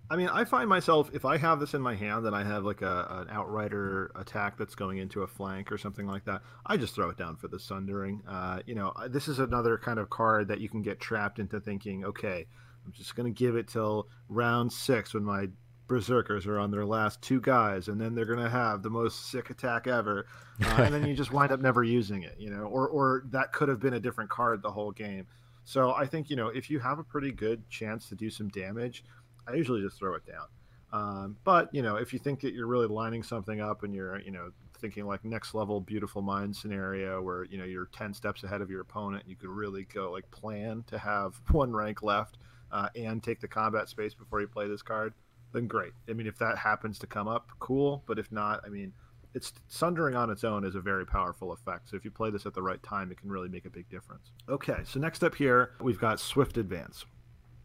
I 0.09 0.15
mean, 0.15 0.27
I 0.27 0.43
find 0.43 0.69
myself 0.69 1.09
if 1.13 1.25
I 1.25 1.37
have 1.37 1.59
this 1.59 1.73
in 1.73 1.81
my 1.81 1.95
hand 1.95 2.25
and 2.25 2.35
I 2.35 2.43
have 2.43 2.63
like 2.65 2.81
a 2.81 3.07
an 3.09 3.29
outrider 3.29 4.11
attack 4.15 4.57
that's 4.57 4.75
going 4.75 4.97
into 4.97 5.23
a 5.23 5.27
flank 5.27 5.71
or 5.71 5.77
something 5.77 6.05
like 6.05 6.25
that, 6.25 6.41
I 6.65 6.77
just 6.77 6.93
throw 6.93 7.09
it 7.09 7.17
down 7.17 7.37
for 7.37 7.47
the 7.47 7.59
sundering. 7.59 8.21
Uh, 8.27 8.59
you 8.65 8.75
know, 8.75 8.93
this 9.09 9.27
is 9.27 9.39
another 9.39 9.77
kind 9.77 9.99
of 9.99 10.09
card 10.09 10.47
that 10.49 10.59
you 10.59 10.69
can 10.69 10.81
get 10.81 10.99
trapped 10.99 11.39
into 11.39 11.59
thinking, 11.59 12.05
okay, 12.05 12.45
I'm 12.85 12.91
just 12.91 13.15
going 13.15 13.33
to 13.33 13.37
give 13.37 13.55
it 13.55 13.67
till 13.67 14.07
round 14.27 14.71
six 14.71 15.13
when 15.13 15.23
my 15.23 15.47
berserkers 15.87 16.47
are 16.47 16.59
on 16.59 16.71
their 16.71 16.85
last 16.85 17.21
two 17.21 17.39
guys, 17.39 17.87
and 17.87 17.99
then 17.99 18.15
they're 18.15 18.25
going 18.25 18.43
to 18.43 18.49
have 18.49 18.83
the 18.83 18.89
most 18.89 19.31
sick 19.31 19.49
attack 19.49 19.87
ever, 19.87 20.25
uh, 20.63 20.81
and 20.81 20.93
then 20.93 21.05
you 21.05 21.15
just 21.15 21.31
wind 21.31 21.51
up 21.51 21.59
never 21.59 21.83
using 21.83 22.23
it. 22.23 22.35
You 22.37 22.49
know, 22.49 22.63
or 22.63 22.87
or 22.87 23.23
that 23.31 23.53
could 23.53 23.69
have 23.69 23.79
been 23.79 23.93
a 23.93 23.99
different 23.99 24.29
card 24.29 24.61
the 24.61 24.71
whole 24.71 24.91
game. 24.91 25.27
So 25.65 25.93
I 25.93 26.05
think 26.05 26.29
you 26.29 26.35
know 26.35 26.47
if 26.47 26.69
you 26.69 26.79
have 26.79 26.99
a 26.99 27.03
pretty 27.03 27.31
good 27.31 27.69
chance 27.69 28.09
to 28.09 28.15
do 28.15 28.29
some 28.29 28.49
damage 28.49 29.03
I 29.47 29.55
usually 29.55 29.81
just 29.81 29.97
throw 29.97 30.15
it 30.15 30.23
down. 30.25 30.47
Um, 30.91 31.37
but 31.43 31.73
you 31.73 31.81
know, 31.81 31.95
if 31.95 32.13
you 32.13 32.19
think 32.19 32.41
that 32.41 32.53
you're 32.53 32.67
really 32.67 32.87
lining 32.87 33.23
something 33.23 33.59
up 33.59 33.83
and 33.83 33.95
you're, 33.95 34.19
you 34.19 34.31
know, 34.31 34.51
thinking 34.79 35.05
like 35.05 35.23
next 35.23 35.55
level 35.55 35.79
beautiful 35.79 36.21
mind 36.21 36.55
scenario 36.55 37.21
where 37.21 37.45
you 37.45 37.57
know 37.57 37.63
you're 37.63 37.85
10 37.93 38.13
steps 38.13 38.43
ahead 38.43 38.61
of 38.61 38.69
your 38.69 38.81
opponent, 38.81 39.23
you 39.27 39.35
could 39.35 39.49
really 39.49 39.85
go 39.93 40.11
like 40.11 40.29
plan 40.29 40.83
to 40.87 40.97
have 40.97 41.39
one 41.51 41.73
rank 41.73 42.03
left 42.03 42.37
uh, 42.71 42.89
and 42.95 43.23
take 43.23 43.39
the 43.39 43.47
combat 43.47 43.89
space 43.89 44.13
before 44.13 44.39
you 44.39 44.47
play 44.47 44.67
this 44.67 44.81
card. 44.81 45.13
Then 45.51 45.67
great. 45.67 45.93
I 46.09 46.13
mean, 46.13 46.27
if 46.27 46.37
that 46.39 46.57
happens 46.57 46.99
to 46.99 47.07
come 47.07 47.27
up, 47.27 47.49
cool. 47.59 48.03
But 48.07 48.19
if 48.19 48.31
not, 48.31 48.61
I 48.65 48.69
mean, 48.69 48.93
it's 49.33 49.53
sundering 49.67 50.15
on 50.15 50.29
its 50.29 50.43
own 50.43 50.63
is 50.63 50.75
a 50.75 50.81
very 50.81 51.05
powerful 51.05 51.51
effect. 51.51 51.89
So 51.89 51.95
if 51.95 52.05
you 52.05 52.11
play 52.11 52.29
this 52.29 52.45
at 52.45 52.53
the 52.53 52.61
right 52.61 52.81
time, 52.83 53.11
it 53.11 53.19
can 53.19 53.29
really 53.29 53.49
make 53.49 53.65
a 53.65 53.69
big 53.69 53.89
difference. 53.89 54.31
Okay, 54.49 54.77
so 54.83 54.99
next 54.99 55.23
up 55.23 55.35
here, 55.35 55.71
we've 55.81 55.99
got 55.99 56.19
Swift 56.19 56.57
Advance. 56.57 57.05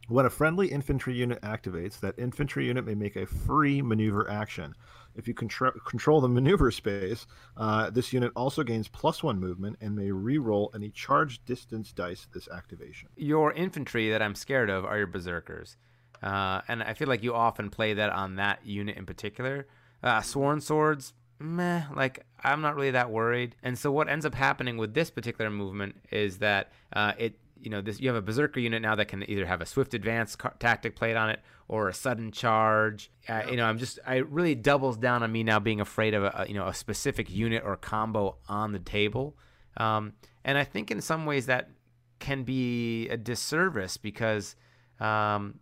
When 0.09 0.25
a 0.25 0.31
friendly 0.31 0.69
infantry 0.69 1.15
unit 1.15 1.39
activates, 1.43 2.01
that 2.01 2.19
infantry 2.19 2.67
unit 2.67 2.87
may 2.87 2.95
make 2.95 3.15
a 3.15 3.27
free 3.27 3.83
maneuver 3.83 4.29
action. 4.31 4.75
If 5.15 5.29
you 5.29 5.35
contro- 5.35 5.79
control 5.87 6.23
the 6.23 6.29
maneuver 6.29 6.71
space, 6.71 7.27
uh, 7.59 7.91
this 7.91 8.11
unit 8.11 8.33
also 8.35 8.63
gains 8.63 8.89
plus 8.89 9.23
one 9.23 9.39
movement 9.39 9.77
and 9.83 9.95
may 9.95 10.11
re-roll 10.11 10.71
any 10.75 10.89
charge 10.89 11.45
distance 11.45 11.93
dice 11.93 12.27
this 12.33 12.49
activation. 12.49 13.11
Your 13.17 13.53
infantry 13.53 14.11
that 14.11 14.23
I'm 14.23 14.35
scared 14.35 14.71
of 14.71 14.87
are 14.87 14.97
your 14.97 15.07
berserkers, 15.07 15.77
uh, 16.23 16.63
and 16.69 16.83
I 16.83 16.95
feel 16.95 17.09
like 17.09 17.23
you 17.23 17.35
often 17.35 17.69
play 17.69 17.93
that 17.93 18.09
on 18.11 18.37
that 18.37 18.65
unit 18.65 18.97
in 18.97 19.05
particular. 19.05 19.67
Uh, 20.03 20.23
sworn 20.23 20.63
swords, 20.63 21.13
meh, 21.39 21.83
like 21.95 22.25
I'm 22.43 22.63
not 22.63 22.77
really 22.77 22.93
that 22.93 23.11
worried. 23.11 23.57
And 23.63 23.79
so 23.79 23.93
what 23.93 24.09
ends 24.09 24.25
up 24.25 24.35
happening 24.35 24.79
with 24.79 24.95
this 24.95 25.11
particular 25.11 25.51
movement 25.51 25.97
is 26.11 26.39
that 26.39 26.73
uh, 26.95 27.13
it 27.19 27.35
you 27.61 27.71
know 27.71 27.81
this 27.81 28.01
you 28.01 28.09
have 28.09 28.17
a 28.17 28.23
berserker 28.23 28.61
unit 28.61 28.83
now 28.83 28.95
that 28.95 29.07
can 29.07 29.29
either 29.29 29.47
have 29.47 29.61
a 29.61 29.67
swift 29.67 29.95
advance 29.95 30.37
car- 30.37 30.55
tactic 30.59 30.97
played 30.97 31.17
on 31.17 31.31
it 31.31 31.41
or 31.69 31.89
a 31.89 31.95
sudden 31.95 32.33
charge. 32.33 33.11
Uh, 33.29 33.43
you 33.51 33.57
know 33.57 33.65
i'm 33.65 33.79
just 33.79 33.99
i 34.07 34.17
really 34.17 34.55
doubles 34.55 34.97
down 34.97 35.23
on 35.23 35.31
me 35.31 35.43
now 35.43 35.59
being 35.59 35.81
afraid 35.81 36.15
of 36.15 36.25
a, 36.25 36.45
you 36.49 36.55
know 36.55 36.67
a 36.67 36.75
specific 36.75 37.31
unit 37.31 37.63
or 37.65 37.77
combo 37.77 38.37
on 38.49 38.73
the 38.73 38.79
table. 38.79 39.37
Um, 39.77 40.15
and 40.45 40.59
i 40.59 40.65
think 40.65 40.91
in 40.91 41.01
some 41.01 41.27
ways 41.27 41.47
that 41.47 41.71
can 42.19 42.43
be 42.43 43.09
a 43.09 43.17
disservice 43.17 43.97
because 43.97 44.57
um, 45.01 45.61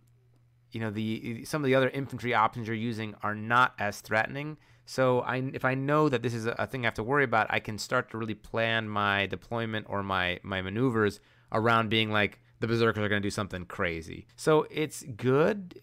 you 0.71 0.79
know 0.79 0.91
the 0.91 1.45
some 1.45 1.61
of 1.61 1.65
the 1.65 1.75
other 1.75 1.89
infantry 1.89 2.33
options 2.33 2.67
you're 2.67 2.75
using 2.75 3.15
are 3.23 3.35
not 3.35 3.73
as 3.79 4.01
threatening. 4.01 4.57
So 4.85 5.19
I, 5.19 5.43
if 5.53 5.65
I 5.65 5.75
know 5.75 6.07
that 6.07 6.21
this 6.21 6.33
is 6.33 6.45
a, 6.45 6.65
thing 6.65 6.85
I 6.85 6.87
have 6.87 6.93
to 6.93 7.03
worry 7.03 7.25
about, 7.25 7.47
I 7.49 7.59
can 7.59 7.77
start 7.77 8.09
to 8.11 8.17
really 8.17 8.35
plan 8.35 8.87
my 8.87 9.25
deployment 9.25 9.87
or 9.89 10.01
my 10.01 10.39
my 10.43 10.61
maneuvers 10.61 11.19
around 11.51 11.89
being 11.89 12.11
like 12.11 12.39
the 12.59 12.67
berserkers 12.67 13.03
are 13.03 13.09
going 13.09 13.21
to 13.21 13.25
do 13.25 13.31
something 13.31 13.65
crazy. 13.65 14.27
So 14.35 14.67
it's 14.71 15.03
good, 15.03 15.79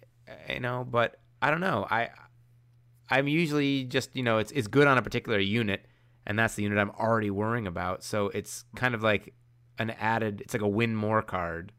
you 0.49 0.61
know, 0.61 0.87
but 0.89 1.21
I 1.41 1.51
don't 1.51 1.61
know. 1.61 1.87
I 1.91 2.11
I'm 3.11 3.29
usually 3.29 3.85
just, 3.85 4.15
you 4.17 4.23
know, 4.23 4.39
it's 4.39 4.51
it's 4.53 4.67
good 4.67 4.87
on 4.87 4.99
a 4.99 5.03
particular 5.03 5.39
unit 5.39 5.87
and 6.27 6.39
that's 6.39 6.55
the 6.55 6.63
unit 6.63 6.79
I'm 6.79 6.91
already 6.91 7.31
worrying 7.31 7.67
about. 7.67 8.03
So 8.03 8.29
it's 8.29 8.65
kind 8.77 8.95
of 8.95 9.03
like 9.03 9.35
an 9.79 9.91
added 9.91 10.41
it's 10.41 10.55
like 10.55 10.63
a 10.63 10.69
win 10.69 10.95
more 10.95 11.23
card. 11.23 11.73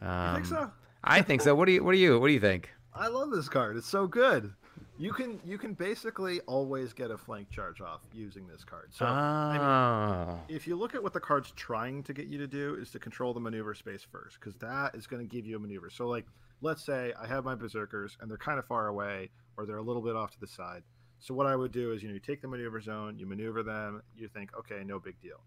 Um, 0.00 0.28
you 0.28 0.34
think 0.34 0.46
so? 0.46 0.70
I 1.04 1.22
think 1.22 1.42
so. 1.42 1.54
What 1.54 1.66
do 1.66 1.72
you 1.72 1.84
what 1.84 1.92
do 1.92 1.98
you 1.98 2.18
what 2.18 2.28
do 2.28 2.32
you 2.32 2.40
think? 2.40 2.70
I 2.94 3.08
love 3.08 3.30
this 3.30 3.48
card. 3.48 3.76
It's 3.76 3.88
so 3.88 4.06
good. 4.06 4.52
You 4.98 5.12
can 5.12 5.38
you 5.44 5.58
can 5.58 5.74
basically 5.74 6.40
always 6.40 6.92
get 6.92 7.12
a 7.12 7.16
flank 7.16 7.50
charge 7.50 7.80
off 7.80 8.00
using 8.12 8.48
this 8.48 8.64
card. 8.64 8.88
So 8.90 9.06
I 9.06 9.52
mean, 9.52 9.60
ah. 9.62 10.38
if 10.48 10.66
you 10.66 10.74
look 10.74 10.96
at 10.96 11.02
what 11.02 11.12
the 11.12 11.20
card's 11.20 11.52
trying 11.52 12.02
to 12.02 12.12
get 12.12 12.26
you 12.26 12.36
to 12.38 12.48
do 12.48 12.76
is 12.80 12.90
to 12.90 12.98
control 12.98 13.32
the 13.32 13.40
maneuver 13.40 13.74
space 13.74 14.04
first, 14.10 14.40
because 14.40 14.56
that 14.56 14.96
is 14.96 15.06
going 15.06 15.26
to 15.26 15.28
give 15.28 15.46
you 15.46 15.56
a 15.56 15.58
maneuver. 15.58 15.88
So 15.88 16.08
like, 16.08 16.26
let's 16.62 16.84
say 16.84 17.12
I 17.20 17.28
have 17.28 17.44
my 17.44 17.54
berserkers 17.54 18.18
and 18.20 18.28
they're 18.28 18.38
kind 18.38 18.58
of 18.58 18.66
far 18.66 18.88
away 18.88 19.30
or 19.56 19.66
they're 19.66 19.76
a 19.76 19.82
little 19.82 20.02
bit 20.02 20.16
off 20.16 20.32
to 20.32 20.40
the 20.40 20.48
side. 20.48 20.82
So 21.20 21.32
what 21.32 21.46
I 21.46 21.54
would 21.54 21.72
do 21.72 21.92
is 21.92 22.02
you 22.02 22.08
know 22.08 22.14
you 22.14 22.20
take 22.20 22.42
the 22.42 22.48
maneuver 22.48 22.80
zone, 22.80 23.18
you 23.18 23.26
maneuver 23.26 23.62
them, 23.62 24.02
you 24.16 24.26
think 24.26 24.50
okay, 24.58 24.82
no 24.84 24.98
big 24.98 25.20
deal. 25.20 25.40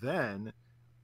Then 0.00 0.50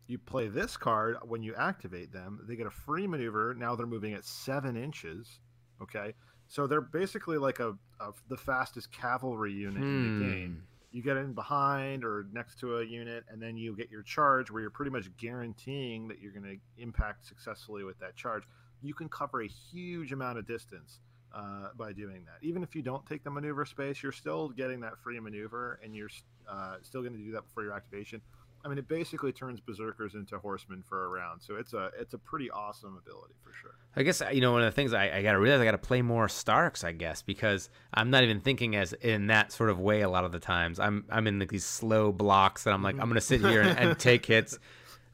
you 0.06 0.18
play 0.18 0.48
this 0.48 0.76
card 0.76 1.18
when 1.22 1.42
you 1.42 1.54
activate 1.54 2.12
them. 2.12 2.40
They 2.48 2.56
get 2.56 2.66
a 2.66 2.70
free 2.70 3.06
maneuver. 3.06 3.54
Now 3.54 3.76
they're 3.76 3.86
moving 3.86 4.14
at 4.14 4.24
seven 4.24 4.76
inches. 4.76 5.38
Okay. 5.82 6.14
So 6.50 6.66
they're 6.66 6.80
basically 6.80 7.38
like 7.38 7.60
a, 7.60 7.76
a 8.00 8.10
the 8.28 8.36
fastest 8.36 8.90
cavalry 8.90 9.52
unit 9.52 9.82
hmm. 9.82 9.84
in 9.84 10.18
the 10.18 10.24
hmm. 10.24 10.30
game. 10.30 10.62
You 10.90 11.00
get 11.00 11.16
in 11.16 11.32
behind 11.32 12.04
or 12.04 12.26
next 12.32 12.58
to 12.58 12.78
a 12.78 12.84
unit, 12.84 13.24
and 13.30 13.40
then 13.40 13.56
you 13.56 13.76
get 13.76 13.88
your 13.88 14.02
charge, 14.02 14.50
where 14.50 14.60
you're 14.60 14.70
pretty 14.70 14.90
much 14.90 15.16
guaranteeing 15.16 16.08
that 16.08 16.20
you're 16.20 16.32
going 16.32 16.42
to 16.42 16.82
impact 16.82 17.24
successfully 17.24 17.84
with 17.84 17.96
that 18.00 18.16
charge. 18.16 18.42
You 18.82 18.92
can 18.92 19.08
cover 19.08 19.42
a 19.42 19.46
huge 19.46 20.10
amount 20.10 20.38
of 20.38 20.48
distance 20.48 20.98
uh, 21.32 21.68
by 21.76 21.92
doing 21.92 22.24
that. 22.24 22.44
Even 22.44 22.64
if 22.64 22.74
you 22.74 22.82
don't 22.82 23.06
take 23.06 23.22
the 23.22 23.30
maneuver 23.30 23.64
space, 23.64 24.02
you're 24.02 24.10
still 24.10 24.48
getting 24.48 24.80
that 24.80 24.98
free 24.98 25.20
maneuver, 25.20 25.78
and 25.84 25.94
you're 25.94 26.10
uh, 26.50 26.74
still 26.82 27.02
going 27.02 27.16
to 27.16 27.22
do 27.22 27.30
that 27.30 27.44
before 27.44 27.62
your 27.62 27.72
activation. 27.74 28.20
I 28.64 28.68
mean, 28.68 28.76
it 28.76 28.88
basically 28.88 29.32
turns 29.32 29.58
berserkers 29.58 30.14
into 30.14 30.38
horsemen 30.38 30.84
for 30.86 31.06
a 31.06 31.08
round, 31.08 31.40
so 31.40 31.56
it's 31.56 31.72
a 31.72 31.90
it's 31.98 32.12
a 32.12 32.18
pretty 32.18 32.50
awesome 32.50 32.96
ability 32.96 33.34
for 33.42 33.52
sure. 33.54 33.74
I 33.96 34.02
guess 34.02 34.22
you 34.32 34.42
know 34.42 34.52
one 34.52 34.60
of 34.60 34.66
the 34.66 34.72
things 34.72 34.92
I, 34.92 35.10
I 35.10 35.22
got 35.22 35.32
to 35.32 35.38
realize 35.38 35.60
I 35.60 35.64
got 35.64 35.70
to 35.72 35.78
play 35.78 36.02
more 36.02 36.28
Starks, 36.28 36.84
I 36.84 36.92
guess, 36.92 37.22
because 37.22 37.70
I'm 37.94 38.10
not 38.10 38.22
even 38.22 38.40
thinking 38.40 38.76
as 38.76 38.92
in 38.92 39.28
that 39.28 39.50
sort 39.50 39.70
of 39.70 39.80
way 39.80 40.02
a 40.02 40.10
lot 40.10 40.24
of 40.24 40.32
the 40.32 40.40
times. 40.40 40.78
I'm 40.78 41.06
I'm 41.08 41.26
in 41.26 41.38
like 41.38 41.50
these 41.50 41.64
slow 41.64 42.12
blocks, 42.12 42.66
and 42.66 42.74
I'm 42.74 42.82
like 42.82 42.96
I'm 43.00 43.08
gonna 43.08 43.20
sit 43.22 43.40
here 43.40 43.62
and, 43.62 43.78
and 43.78 43.98
take 43.98 44.26
hits, 44.26 44.58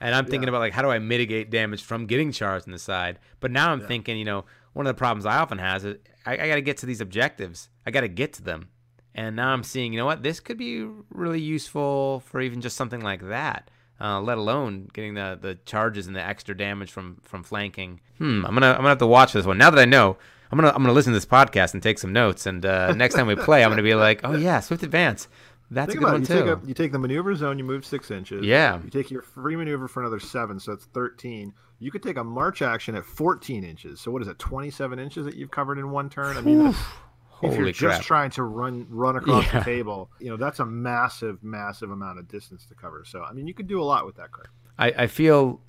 and 0.00 0.14
I'm 0.14 0.24
thinking 0.24 0.44
yeah. 0.44 0.48
about 0.50 0.58
like 0.58 0.72
how 0.72 0.82
do 0.82 0.90
I 0.90 0.98
mitigate 0.98 1.50
damage 1.50 1.84
from 1.84 2.06
getting 2.06 2.32
charged 2.32 2.66
on 2.66 2.72
the 2.72 2.78
side. 2.78 3.20
But 3.38 3.52
now 3.52 3.70
I'm 3.70 3.80
yeah. 3.80 3.86
thinking, 3.86 4.18
you 4.18 4.24
know, 4.24 4.44
one 4.72 4.86
of 4.86 4.90
the 4.90 4.98
problems 4.98 5.24
I 5.24 5.38
often 5.38 5.58
has 5.58 5.84
is 5.84 5.98
I, 6.24 6.32
I 6.32 6.48
got 6.48 6.56
to 6.56 6.62
get 6.62 6.78
to 6.78 6.86
these 6.86 7.00
objectives. 7.00 7.68
I 7.86 7.92
got 7.92 8.00
to 8.00 8.08
get 8.08 8.32
to 8.34 8.42
them 8.42 8.70
and 9.16 9.34
now 9.34 9.48
I'm 9.48 9.64
seeing, 9.64 9.94
you 9.94 9.98
know 9.98 10.04
what, 10.04 10.22
this 10.22 10.40
could 10.40 10.58
be 10.58 10.86
really 11.10 11.40
useful 11.40 12.20
for 12.26 12.40
even 12.40 12.60
just 12.60 12.76
something 12.76 13.00
like 13.00 13.26
that. 13.28 13.70
Uh, 13.98 14.20
let 14.20 14.36
alone 14.36 14.90
getting 14.92 15.14
the, 15.14 15.38
the 15.40 15.54
charges 15.64 16.06
and 16.06 16.14
the 16.14 16.20
extra 16.20 16.54
damage 16.54 16.92
from, 16.92 17.16
from 17.22 17.42
flanking. 17.42 17.98
Hmm, 18.18 18.44
I'm 18.44 18.52
gonna 18.52 18.72
I'm 18.72 18.76
gonna 18.76 18.90
have 18.90 18.98
to 18.98 19.06
watch 19.06 19.32
this 19.32 19.46
one. 19.46 19.56
Now 19.56 19.70
that 19.70 19.80
I 19.80 19.86
know, 19.86 20.18
I'm 20.52 20.58
gonna 20.58 20.68
I'm 20.68 20.82
gonna 20.82 20.92
listen 20.92 21.14
to 21.14 21.16
this 21.16 21.24
podcast 21.24 21.72
and 21.72 21.82
take 21.82 21.98
some 21.98 22.12
notes. 22.12 22.44
And 22.44 22.66
uh, 22.66 22.92
next 22.94 23.14
time 23.14 23.26
we 23.26 23.36
play, 23.36 23.64
I'm 23.64 23.70
gonna 23.70 23.82
be 23.82 23.94
like, 23.94 24.20
oh 24.22 24.34
yeah, 24.34 24.60
swift 24.60 24.82
advance. 24.82 25.28
That's 25.70 25.92
Think 25.92 26.02
a 26.02 26.04
good 26.04 26.12
one 26.12 26.20
you 26.20 26.26
too. 26.26 26.34
Take 26.34 26.44
a, 26.44 26.60
you 26.66 26.74
take 26.74 26.92
the 26.92 26.98
maneuver 26.98 27.34
zone, 27.34 27.56
you 27.56 27.64
move 27.64 27.86
six 27.86 28.10
inches. 28.10 28.44
Yeah. 28.44 28.82
You 28.84 28.90
take 28.90 29.10
your 29.10 29.22
free 29.22 29.56
maneuver 29.56 29.88
for 29.88 30.00
another 30.00 30.20
seven, 30.20 30.60
so 30.60 30.72
that's 30.72 30.84
thirteen. 30.84 31.54
You 31.78 31.90
could 31.90 32.02
take 32.02 32.18
a 32.18 32.24
march 32.24 32.62
action 32.62 32.94
at 32.94 33.04
14 33.04 33.62
inches. 33.62 34.00
So 34.00 34.10
what 34.10 34.22
is 34.22 34.28
it, 34.28 34.38
27 34.38 34.98
inches 34.98 35.26
that 35.26 35.34
you've 35.34 35.50
covered 35.50 35.78
in 35.78 35.90
one 35.90 36.08
turn? 36.08 36.38
I 36.38 36.40
mean, 36.40 36.74
Holy 37.40 37.52
if 37.52 37.58
you're 37.80 37.90
crap. 37.90 37.98
just 37.98 38.06
trying 38.06 38.30
to 38.32 38.42
run 38.42 38.86
run 38.88 39.16
across 39.16 39.44
Yeah. 39.46 39.58
the 39.60 39.64
table, 39.64 40.10
you 40.18 40.30
know 40.30 40.36
that's 40.36 40.58
a 40.60 40.66
massive, 40.66 41.42
massive 41.42 41.90
amount 41.90 42.18
of 42.18 42.28
distance 42.28 42.66
to 42.66 42.74
cover. 42.74 43.04
So 43.06 43.22
I 43.22 43.32
mean, 43.32 43.46
you 43.46 43.54
could 43.54 43.66
do 43.68 43.80
a 43.80 43.84
lot 43.84 44.06
with 44.06 44.16
that 44.16 44.32
card. 44.32 44.48
I, 44.78 44.88
I 44.96 45.06
feel 45.06 45.60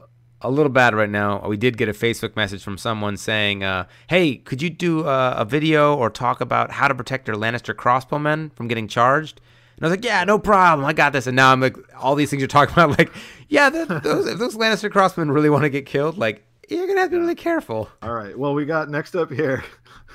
a 0.41 0.51
little 0.51 0.71
bad 0.71 0.93
right 0.93 1.09
now. 1.09 1.45
We 1.47 1.57
did 1.57 1.77
get 1.77 1.89
a 1.89 1.93
Facebook 1.93 2.35
message 2.35 2.61
from 2.63 2.77
someone 2.77 3.17
saying, 3.17 3.63
uh, 3.63 3.85
"Hey, 4.07 4.35
could 4.35 4.61
you 4.61 4.69
do 4.69 5.05
uh, 5.05 5.33
a 5.37 5.45
video 5.45 5.95
or 5.95 6.09
talk 6.09 6.41
about 6.41 6.71
how 6.71 6.87
to 6.87 6.95
protect 6.95 7.27
your 7.27 7.37
Lannister 7.37 7.73
crossbowmen 7.73 8.53
from 8.53 8.67
getting 8.67 8.87
charged?" 8.87 9.41
And 9.77 9.85
I 9.85 9.89
was 9.89 9.97
like, 9.97 10.05
"Yeah, 10.05 10.23
no 10.23 10.37
problem. 10.39 10.85
I 10.85 10.93
got 10.93 11.11
this." 11.13 11.27
And 11.27 11.35
now 11.35 11.51
I'm 11.51 11.59
like, 11.59 11.75
all 11.99 12.15
these 12.15 12.29
things 12.29 12.39
you're 12.41 12.47
talking 12.47 12.73
about, 12.73 12.89
like, 12.99 13.11
yeah, 13.49 13.69
that, 13.69 13.87
those 14.03 14.27
if 14.27 14.37
those 14.39 14.55
Lannister 14.55 14.89
crossbowmen 14.89 15.33
really 15.33 15.49
want 15.49 15.63
to 15.63 15.69
get 15.69 15.85
killed, 15.85 16.17
like, 16.17 16.43
you're 16.69 16.85
gonna 16.87 16.99
have 16.99 17.09
to 17.09 17.15
be 17.15 17.19
really 17.21 17.33
careful. 17.35 17.89
All 18.01 18.13
right. 18.13 18.37
Well, 18.37 18.53
we 18.53 18.65
got 18.65 18.89
next 18.89 19.15
up 19.15 19.31
here. 19.31 19.63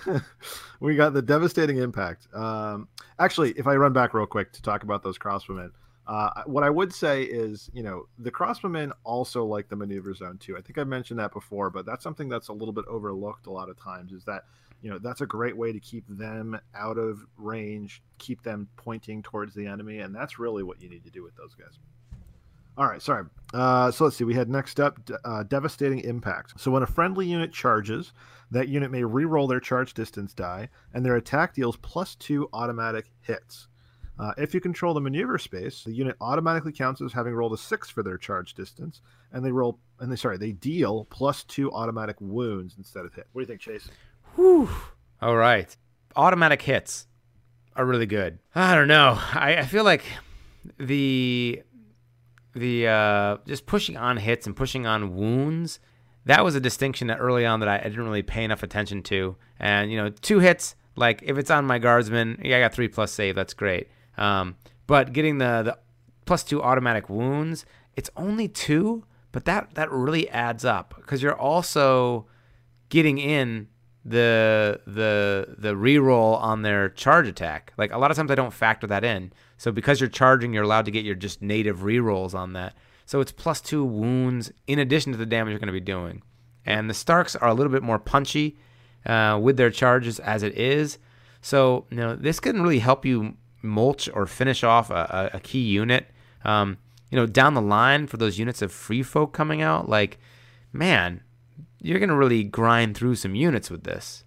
we 0.80 0.96
got 0.96 1.14
the 1.14 1.22
devastating 1.22 1.78
impact. 1.78 2.26
Um, 2.34 2.88
actually, 3.18 3.52
if 3.52 3.66
I 3.66 3.74
run 3.76 3.92
back 3.92 4.14
real 4.14 4.26
quick 4.26 4.52
to 4.52 4.62
talk 4.62 4.82
about 4.82 5.02
those 5.02 5.18
crossbowmen, 5.18 5.70
uh, 6.06 6.42
what 6.46 6.64
I 6.64 6.70
would 6.70 6.92
say 6.92 7.22
is, 7.22 7.70
you 7.72 7.82
know, 7.82 8.06
the 8.18 8.30
crossbowmen 8.30 8.92
also 9.04 9.44
like 9.44 9.68
the 9.68 9.76
maneuver 9.76 10.14
zone 10.14 10.38
too. 10.38 10.56
I 10.56 10.60
think 10.60 10.78
I 10.78 10.84
mentioned 10.84 11.20
that 11.20 11.32
before, 11.32 11.70
but 11.70 11.86
that's 11.86 12.02
something 12.02 12.28
that's 12.28 12.48
a 12.48 12.52
little 12.52 12.72
bit 12.72 12.84
overlooked 12.86 13.46
a 13.46 13.52
lot 13.52 13.68
of 13.68 13.80
times. 13.80 14.12
Is 14.12 14.24
that 14.24 14.42
you 14.80 14.90
know 14.90 14.98
that's 14.98 15.20
a 15.20 15.26
great 15.26 15.56
way 15.56 15.72
to 15.72 15.78
keep 15.78 16.04
them 16.08 16.58
out 16.74 16.98
of 16.98 17.20
range, 17.36 18.02
keep 18.18 18.42
them 18.42 18.68
pointing 18.76 19.22
towards 19.22 19.54
the 19.54 19.66
enemy, 19.66 20.00
and 20.00 20.14
that's 20.14 20.40
really 20.40 20.64
what 20.64 20.82
you 20.82 20.88
need 20.88 21.04
to 21.04 21.10
do 21.10 21.22
with 21.22 21.36
those 21.36 21.54
guys. 21.54 21.78
All 22.76 22.86
right, 22.86 23.02
sorry. 23.02 23.24
Uh, 23.52 23.90
so 23.90 24.04
let's 24.04 24.16
see. 24.16 24.24
We 24.24 24.34
had 24.34 24.48
next 24.48 24.80
up 24.80 24.98
uh, 25.24 25.42
devastating 25.42 26.00
impact. 26.00 26.58
So 26.58 26.70
when 26.70 26.82
a 26.82 26.86
friendly 26.86 27.26
unit 27.26 27.52
charges, 27.52 28.12
that 28.50 28.68
unit 28.68 28.90
may 28.90 29.04
re-roll 29.04 29.46
their 29.46 29.60
charge 29.60 29.94
distance 29.94 30.32
die, 30.32 30.68
and 30.94 31.04
their 31.04 31.16
attack 31.16 31.54
deals 31.54 31.76
plus 31.76 32.14
two 32.14 32.48
automatic 32.52 33.10
hits. 33.20 33.68
Uh, 34.18 34.32
if 34.36 34.54
you 34.54 34.60
control 34.60 34.94
the 34.94 35.00
maneuver 35.00 35.38
space, 35.38 35.84
the 35.84 35.92
unit 35.92 36.16
automatically 36.20 36.72
counts 36.72 37.00
as 37.00 37.12
having 37.12 37.34
rolled 37.34 37.54
a 37.54 37.58
six 37.58 37.90
for 37.90 38.02
their 38.02 38.18
charge 38.18 38.54
distance, 38.54 39.00
and 39.32 39.44
they 39.44 39.50
roll 39.50 39.78
and 40.00 40.12
they 40.12 40.16
sorry 40.16 40.36
they 40.36 40.52
deal 40.52 41.06
plus 41.10 41.44
two 41.44 41.72
automatic 41.72 42.16
wounds 42.20 42.74
instead 42.76 43.06
of 43.06 43.14
hit. 43.14 43.26
What 43.32 43.40
do 43.40 43.42
you 43.42 43.46
think, 43.46 43.60
Chase? 43.60 43.88
Whew. 44.36 44.68
All 45.20 45.36
right, 45.36 45.74
automatic 46.14 46.60
hits 46.62 47.06
are 47.74 47.86
really 47.86 48.06
good. 48.06 48.38
I 48.54 48.74
don't 48.74 48.88
know. 48.88 49.18
I, 49.18 49.56
I 49.56 49.64
feel 49.64 49.84
like 49.84 50.04
the 50.78 51.62
the 52.54 52.88
uh, 52.88 53.36
just 53.46 53.66
pushing 53.66 53.96
on 53.96 54.16
hits 54.16 54.46
and 54.46 54.54
pushing 54.56 54.86
on 54.86 55.14
wounds. 55.14 55.80
That 56.24 56.44
was 56.44 56.54
a 56.54 56.60
distinction 56.60 57.08
that 57.08 57.18
early 57.18 57.44
on 57.44 57.60
that 57.60 57.68
I, 57.68 57.78
didn't 57.78 58.04
really 58.04 58.22
pay 58.22 58.44
enough 58.44 58.62
attention 58.62 59.02
to. 59.04 59.36
And 59.58 59.90
you 59.90 59.96
know, 59.96 60.10
two 60.10 60.38
hits, 60.38 60.76
like 60.94 61.20
if 61.24 61.36
it's 61.36 61.50
on 61.50 61.66
my 61.66 61.78
guardsman, 61.78 62.40
yeah, 62.44 62.58
I 62.58 62.60
got 62.60 62.74
three 62.74 62.88
plus 62.88 63.12
save. 63.12 63.34
That's 63.34 63.54
great. 63.54 63.88
Um, 64.16 64.56
but 64.86 65.12
getting 65.12 65.38
the 65.38 65.62
the 65.64 65.78
plus 66.24 66.44
two 66.44 66.62
automatic 66.62 67.08
wounds, 67.08 67.64
it's 67.96 68.10
only 68.16 68.48
two, 68.48 69.04
but 69.32 69.44
that 69.46 69.74
that 69.74 69.90
really 69.90 70.28
adds 70.30 70.64
up 70.64 70.94
because 70.96 71.22
you're 71.22 71.38
also 71.38 72.26
getting 72.88 73.18
in 73.18 73.68
the 74.04 74.80
the 74.86 75.54
the 75.58 75.74
reroll 75.74 76.40
on 76.40 76.62
their 76.62 76.88
charge 76.88 77.26
attack. 77.26 77.72
Like 77.76 77.92
a 77.92 77.98
lot 77.98 78.10
of 78.10 78.16
times 78.16 78.30
I 78.30 78.34
don't 78.34 78.52
factor 78.52 78.86
that 78.88 79.04
in. 79.04 79.32
So 79.62 79.70
because 79.70 80.00
you're 80.00 80.10
charging, 80.10 80.52
you're 80.52 80.64
allowed 80.64 80.86
to 80.86 80.90
get 80.90 81.04
your 81.04 81.14
just 81.14 81.40
native 81.40 81.82
rerolls 81.82 82.34
on 82.34 82.52
that. 82.54 82.74
So 83.06 83.20
it's 83.20 83.30
plus 83.30 83.60
two 83.60 83.84
wounds 83.84 84.50
in 84.66 84.80
addition 84.80 85.12
to 85.12 85.18
the 85.18 85.24
damage 85.24 85.52
you're 85.52 85.60
going 85.60 85.68
to 85.68 85.72
be 85.72 85.78
doing. 85.78 86.24
And 86.66 86.90
the 86.90 86.94
Starks 86.94 87.36
are 87.36 87.46
a 87.46 87.54
little 87.54 87.70
bit 87.70 87.84
more 87.84 88.00
punchy 88.00 88.58
uh, 89.06 89.38
with 89.40 89.56
their 89.56 89.70
charges 89.70 90.18
as 90.18 90.42
it 90.42 90.58
is. 90.58 90.98
So 91.42 91.86
you 91.90 91.98
know 91.98 92.16
this 92.16 92.40
can 92.40 92.60
really 92.60 92.80
help 92.80 93.04
you 93.04 93.36
mulch 93.62 94.08
or 94.12 94.26
finish 94.26 94.64
off 94.64 94.90
a, 94.90 95.30
a, 95.32 95.38
key 95.38 95.62
unit. 95.62 96.08
Um, 96.44 96.78
you 97.10 97.16
know 97.16 97.26
down 97.26 97.54
the 97.54 97.62
line 97.62 98.08
for 98.08 98.16
those 98.16 98.40
units 98.40 98.62
of 98.62 98.72
free 98.72 99.04
folk 99.04 99.32
coming 99.32 99.62
out, 99.62 99.88
like 99.88 100.18
man, 100.72 101.22
you're 101.80 102.00
gonna 102.00 102.16
really 102.16 102.42
grind 102.42 102.96
through 102.96 103.14
some 103.14 103.36
units 103.36 103.70
with 103.70 103.84
this. 103.84 104.24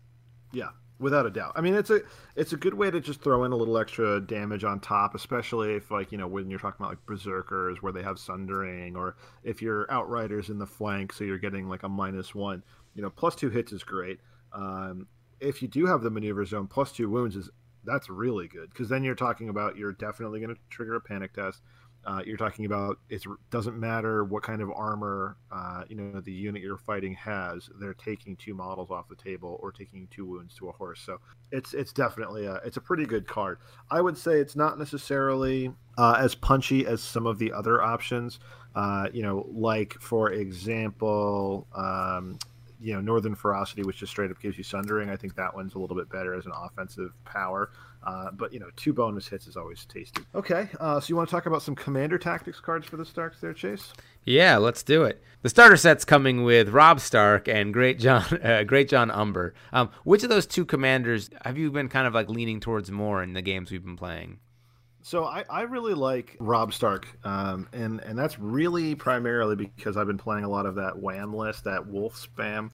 Yeah, 0.54 0.70
without 1.00 1.26
a 1.26 1.30
doubt. 1.30 1.54
I 1.56 1.62
mean, 1.62 1.76
it's 1.76 1.90
a 1.90 2.02
it's 2.36 2.54
a 2.54 2.58
good 2.58 2.74
way 2.74 2.90
to 2.92 3.00
just 3.00 3.22
throw 3.22 3.44
in 3.44 3.52
a 3.52 3.56
little 3.56 3.78
extra 3.78 4.20
damage 4.22 4.64
on 4.64 4.80
top, 4.80 5.16
especially 5.16 5.74
if 5.74 5.92
like 5.92 6.12
you 6.12 6.18
know 6.18 6.28
when 6.28 6.50
you're 6.50 6.60
talking 6.60 6.78
about 6.80 6.90
like 6.90 7.06
berserkers 7.06 7.82
where 7.82 7.94
they 7.94 8.04
have 8.04 8.20
sundering, 8.20 8.96
or 8.96 9.16
if 9.44 9.62
you're 9.62 9.92
outriders 9.92 10.50
in 10.50 10.58
the 10.58 10.68
flank, 10.68 11.14
so 11.14 11.24
you're 11.24 11.38
getting 11.38 11.68
like 11.68 11.84
a 11.84 11.90
minus 11.90 12.34
one. 12.34 12.64
You 12.94 13.02
know, 13.02 13.10
plus 13.10 13.36
two 13.36 13.50
hits 13.50 13.72
is 13.72 13.84
great. 13.84 14.20
Um, 14.54 15.08
if 15.40 15.62
you 15.62 15.68
do 15.68 15.86
have 15.86 16.02
the 16.02 16.10
maneuver 16.10 16.46
zone, 16.46 16.68
plus 16.68 16.92
two 16.92 17.10
wounds 17.10 17.36
is 17.36 17.50
that's 17.84 18.10
really 18.10 18.48
good 18.48 18.70
because 18.70 18.90
then 18.90 19.04
you're 19.04 19.16
talking 19.16 19.50
about 19.50 19.78
you're 19.78 19.94
definitely 19.94 20.40
going 20.40 20.54
to 20.54 20.62
trigger 20.70 20.96
a 20.96 21.02
panic 21.02 21.34
test. 21.34 21.62
Uh, 22.06 22.22
you're 22.26 22.38
talking 22.38 22.66
about 22.66 23.00
it 23.10 23.24
doesn't 23.50 23.78
matter 23.78 24.24
what 24.24 24.44
kind 24.44 24.62
of 24.62 24.70
armor 24.72 25.38
uh, 25.52 25.84
you 25.90 25.96
know 25.96 26.20
the 26.22 26.32
unit 26.32 26.62
you're 26.62 26.78
fighting 26.78 27.14
has. 27.16 27.70
They're 27.80 27.94
taking 27.94 28.36
two 28.36 28.54
models 28.54 28.92
off 28.92 29.10
the 29.10 29.16
table 29.16 29.60
or 29.62 29.72
taking 29.72 30.08
two 30.12 30.26
wounds 30.26 30.56
to 30.56 30.70
a 30.70 30.72
horse. 30.72 31.02
So 31.02 31.20
it's 31.52 31.74
it's 31.74 31.92
definitely 31.92 32.46
a 32.46 32.56
it's 32.66 32.78
a 32.78 32.82
pretty 32.82 33.06
good 33.06 33.28
card. 33.28 33.58
I 33.90 34.02
would 34.02 34.18
say 34.18 34.40
it's 34.40 34.56
not 34.56 34.78
necessarily 34.78 35.74
uh, 35.98 36.18
as 36.20 36.36
punchy 36.36 36.86
as 36.86 37.02
some 37.02 37.26
of 37.26 37.40
the 37.40 37.52
other 37.52 37.82
options. 37.82 38.40
Uh, 38.76 39.08
you 39.14 39.24
know, 39.24 39.48
like 39.52 39.94
for 39.94 40.32
example, 40.32 41.66
um, 41.74 42.38
you 42.86 42.94
know, 42.94 43.02
Northern 43.02 43.34
Ferocity, 43.34 43.82
which 43.82 43.98
just 43.98 44.12
straight 44.12 44.30
up 44.30 44.40
gives 44.40 44.60
you 44.60 44.64
Sundering. 44.64 45.10
I 45.10 45.16
think 45.16 45.36
that 45.36 45.56
one's 45.56 45.74
a 45.74 45.80
little 45.80 45.96
bit 45.96 46.08
better 46.08 46.36
as 46.36 46.46
an 46.46 46.52
offensive 46.56 47.12
power. 47.26 47.72
Uh, 48.04 48.30
but 48.30 48.54
you 48.54 48.60
know, 48.60 48.70
two 48.76 48.94
bonus 48.94 49.28
hits 49.28 49.48
is 49.48 49.58
always 49.58 49.84
tasty. 49.86 50.22
Okay, 50.36 50.70
uh, 50.80 51.00
so 51.00 51.08
you 51.10 51.16
want 51.16 51.28
to 51.28 51.32
talk 51.34 51.48
about 51.48 51.64
some 51.64 51.74
commander 51.74 52.20
tactics 52.20 52.60
cards 52.60 52.86
for 52.86 52.98
the 52.98 53.06
Starks 53.06 53.42
there, 53.42 53.54
Chase? 53.54 53.92
Yeah, 54.24 54.58
let's 54.58 54.84
do 54.84 55.04
it. 55.04 55.24
The 55.42 55.50
starter 55.50 55.78
set's 55.78 56.06
coming 56.06 56.44
with 56.44 56.70
Robb 56.70 57.00
Stark 57.00 57.48
and 57.48 57.74
Greatjon, 57.74 58.34
uh, 58.46 58.64
Greatjon 58.66 59.16
Umber. 59.16 59.56
Um, 59.74 59.90
which 60.04 60.22
of 60.22 60.30
those 60.30 60.46
two 60.46 60.66
commanders 60.66 61.32
have 61.44 61.58
you 61.58 61.72
been 61.72 61.90
kind 61.90 62.06
of 62.06 62.14
like 62.14 62.30
leaning 62.30 62.60
towards 62.60 62.92
more 62.92 63.24
in 63.24 63.34
the 63.34 63.42
games 63.42 63.72
we've 63.72 63.84
been 63.84 63.98
playing? 63.98 64.38
So 65.06 65.26
I, 65.26 65.46
I 65.48 65.62
really 65.62 65.94
like 65.94 66.36
Robb 66.40 66.74
Stark, 66.74 67.06
um, 67.24 67.70
and 67.74 68.00
and 68.00 68.18
that's 68.18 68.40
really 68.40 68.96
primarily 68.96 69.56
because 69.56 69.98
I've 69.98 70.08
been 70.08 70.18
playing 70.18 70.46
a 70.46 70.50
lot 70.50 70.66
of 70.66 70.74
that 70.76 70.98
wham 70.98 71.32
list, 71.32 71.66
that 71.66 71.86
wolf 71.86 72.16
spam. 72.16 72.72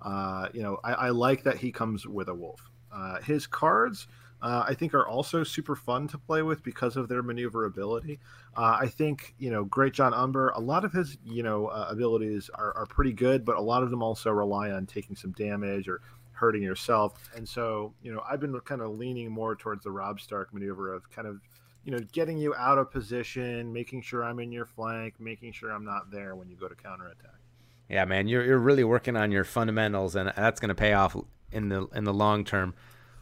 Uh, 0.00 0.48
you 0.54 0.62
know, 0.62 0.78
I, 0.82 0.92
I 0.94 1.08
like 1.10 1.42
that 1.42 1.58
he 1.58 1.70
comes 1.70 2.06
with 2.06 2.30
a 2.30 2.34
wolf. 2.34 2.70
Uh, 2.90 3.20
his 3.20 3.46
cards, 3.46 4.08
uh, 4.40 4.64
I 4.66 4.72
think, 4.72 4.94
are 4.94 5.06
also 5.06 5.44
super 5.44 5.76
fun 5.76 6.08
to 6.08 6.16
play 6.16 6.40
with 6.40 6.64
because 6.64 6.96
of 6.96 7.08
their 7.08 7.22
maneuverability. 7.22 8.18
Uh, 8.56 8.78
I 8.80 8.86
think, 8.86 9.34
you 9.38 9.50
know, 9.50 9.66
Greatjon 9.66 10.16
Umber, 10.16 10.48
a 10.56 10.60
lot 10.60 10.86
of 10.86 10.92
his, 10.92 11.18
you 11.22 11.42
know, 11.42 11.66
uh, 11.66 11.88
abilities 11.90 12.48
are, 12.54 12.74
are 12.76 12.86
pretty 12.86 13.12
good, 13.12 13.44
but 13.44 13.56
a 13.56 13.60
lot 13.60 13.82
of 13.82 13.90
them 13.90 14.02
also 14.02 14.30
rely 14.30 14.70
on 14.70 14.86
taking 14.86 15.16
some 15.16 15.32
damage 15.32 15.86
or 15.86 16.00
hurting 16.38 16.62
yourself. 16.62 17.30
And 17.36 17.48
so, 17.48 17.94
you 18.02 18.12
know, 18.12 18.22
I've 18.28 18.40
been 18.40 18.58
kind 18.60 18.80
of 18.80 18.98
leaning 18.98 19.30
more 19.30 19.56
towards 19.56 19.84
the 19.84 19.90
Robb 19.90 20.20
Stark 20.20 20.54
maneuver 20.54 20.94
of 20.94 21.10
kind 21.10 21.26
of, 21.26 21.40
you 21.84 21.92
know, 21.92 22.00
getting 22.12 22.38
you 22.38 22.54
out 22.54 22.78
of 22.78 22.90
position, 22.90 23.72
making 23.72 24.02
sure 24.02 24.24
I'm 24.24 24.38
in 24.38 24.52
your 24.52 24.66
flank, 24.66 25.14
making 25.18 25.52
sure 25.52 25.70
I'm 25.70 25.84
not 25.84 26.10
there 26.10 26.36
when 26.36 26.48
you 26.48 26.56
go 26.56 26.68
to 26.68 26.74
counterattack. 26.74 27.34
Yeah, 27.88 28.04
man, 28.04 28.28
you're 28.28 28.44
you're 28.44 28.58
really 28.58 28.84
working 28.84 29.16
on 29.16 29.32
your 29.32 29.44
fundamentals, 29.44 30.14
and 30.14 30.30
that's 30.36 30.60
going 30.60 30.68
to 30.68 30.74
pay 30.74 30.92
off 30.92 31.16
in 31.50 31.70
the 31.70 31.86
in 31.94 32.04
the 32.04 32.12
long 32.12 32.44
term. 32.44 32.74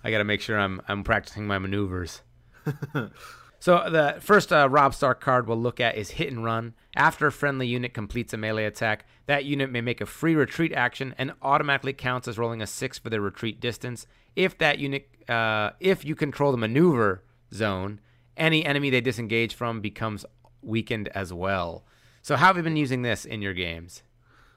I 0.02 0.10
got 0.10 0.18
to 0.18 0.24
make 0.24 0.40
sure 0.40 0.58
I'm 0.58 0.80
I'm 0.88 1.04
practicing 1.04 1.46
my 1.46 1.58
maneuvers. 1.58 2.22
so 3.58 3.88
the 3.90 4.16
first 4.20 4.52
uh, 4.52 4.68
Robb 4.68 4.94
Stark 4.94 5.20
card 5.20 5.46
we'll 5.46 5.60
look 5.60 5.80
at 5.80 5.96
is 5.96 6.10
Hit 6.10 6.30
and 6.30 6.44
Run. 6.44 6.74
After 6.94 7.26
a 7.26 7.32
friendly 7.32 7.66
unit 7.66 7.94
completes 7.94 8.32
a 8.32 8.36
melee 8.36 8.64
attack, 8.64 9.06
that 9.26 9.44
unit 9.44 9.70
may 9.70 9.80
make 9.80 10.00
a 10.00 10.06
free 10.06 10.34
retreat 10.34 10.72
action 10.72 11.14
and 11.18 11.32
automatically 11.42 11.92
counts 11.92 12.28
as 12.28 12.38
rolling 12.38 12.62
a 12.62 12.66
six 12.66 12.98
for 12.98 13.10
their 13.10 13.20
retreat 13.20 13.60
distance. 13.60 14.06
If 14.34 14.58
that 14.58 14.78
unit, 14.78 15.08
uh, 15.28 15.70
if 15.80 16.04
you 16.04 16.14
control 16.14 16.52
the 16.52 16.58
maneuver 16.58 17.22
zone, 17.52 18.00
any 18.36 18.64
enemy 18.64 18.90
they 18.90 19.00
disengage 19.00 19.54
from 19.54 19.80
becomes 19.80 20.24
weakened 20.62 21.08
as 21.08 21.32
well. 21.32 21.84
So 22.22 22.36
how 22.36 22.46
have 22.46 22.56
you 22.56 22.62
been 22.62 22.76
using 22.76 23.02
this 23.02 23.24
in 23.24 23.40
your 23.40 23.54
games? 23.54 24.02